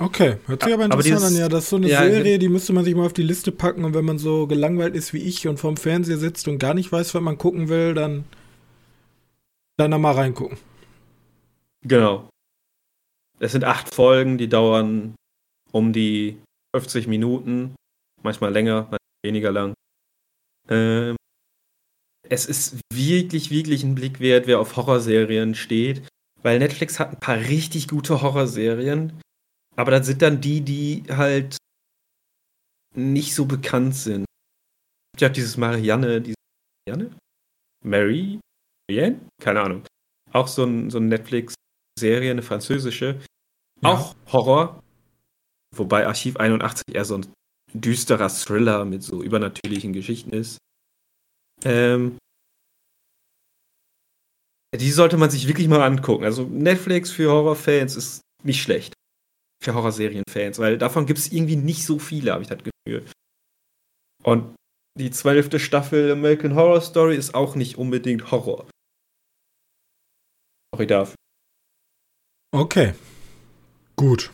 [0.00, 1.34] Okay, hört sich aber interessant an.
[1.34, 3.50] Ja, das ist so eine ja, Serie, die müsste man sich mal auf die Liste
[3.50, 3.84] packen.
[3.84, 6.92] Und wenn man so gelangweilt ist wie ich und vorm Fernseher sitzt und gar nicht
[6.92, 8.24] weiß, was man gucken will, dann,
[9.76, 10.58] dann da mal reingucken.
[11.82, 12.28] Genau.
[13.40, 15.14] Es sind acht Folgen, die dauern
[15.72, 16.38] um die
[16.74, 17.74] 50 Minuten,
[18.22, 19.74] manchmal länger, manchmal weniger lang.
[20.68, 21.16] Ähm,
[22.28, 26.02] es ist wirklich, wirklich ein Blick wert, wer auf Horrorserien steht,
[26.42, 29.20] weil Netflix hat ein paar richtig gute Horrorserien,
[29.78, 31.56] aber das sind dann die, die halt
[32.96, 34.24] nicht so bekannt sind.
[35.16, 36.34] Ich habe dieses Marianne, diese
[36.88, 37.16] Marianne?
[37.84, 38.40] Mary?
[38.90, 39.20] Marianne?
[39.40, 39.84] Keine Ahnung.
[40.32, 43.20] Auch so ein, so ein Netflix-Serie, eine französische.
[43.82, 43.90] Ja.
[43.92, 44.82] Auch Horror.
[45.76, 47.32] Wobei Archiv 81 eher so ein
[47.72, 50.58] düsterer Thriller mit so übernatürlichen Geschichten ist.
[51.64, 52.18] Ähm,
[54.74, 56.24] die sollte man sich wirklich mal angucken.
[56.24, 58.97] Also Netflix für Horrorfans ist nicht schlecht.
[59.68, 63.04] Für Horrorserienfans, weil davon gibt es irgendwie nicht so viele, habe ich das Gefühl.
[64.22, 64.54] Und
[64.98, 68.66] die zwölfte Staffel American Horror Story ist auch nicht unbedingt Horror.
[70.74, 71.14] Sorry dafür.
[72.52, 72.94] Okay.
[73.96, 74.30] Gut.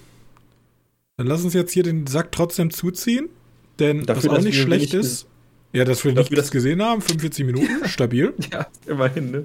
[1.16, 3.28] Dann lass uns jetzt hier den Sack trotzdem zuziehen.
[3.78, 5.26] Denn Dafür, was auch nicht schlecht ist,
[5.72, 8.35] ja, dass wir Dafür, nichts gesehen haben, 45 Minuten, stabil.
[8.53, 9.45] ja, immerhin, ne?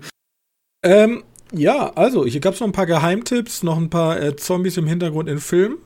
[0.84, 1.24] Ähm,
[1.54, 4.88] ja, also, hier gab es noch ein paar Geheimtipps, noch ein paar äh, Zombies im
[4.88, 5.78] Hintergrund in Filmen.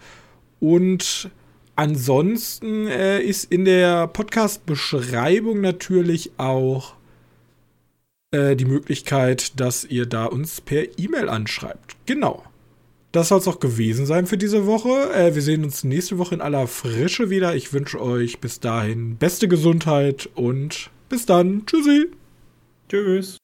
[0.60, 1.30] Und
[1.74, 6.92] ansonsten äh, ist in der Podcast-Beschreibung natürlich auch
[8.30, 11.96] äh, die Möglichkeit, dass ihr da uns per E-Mail anschreibt.
[12.04, 12.44] Genau.
[13.16, 15.10] Das soll es auch gewesen sein für diese Woche.
[15.14, 17.56] Äh, wir sehen uns nächste Woche in aller Frische wieder.
[17.56, 21.64] Ich wünsche euch bis dahin beste Gesundheit und bis dann.
[21.64, 22.10] Tschüssi.
[22.90, 23.38] Tschüss.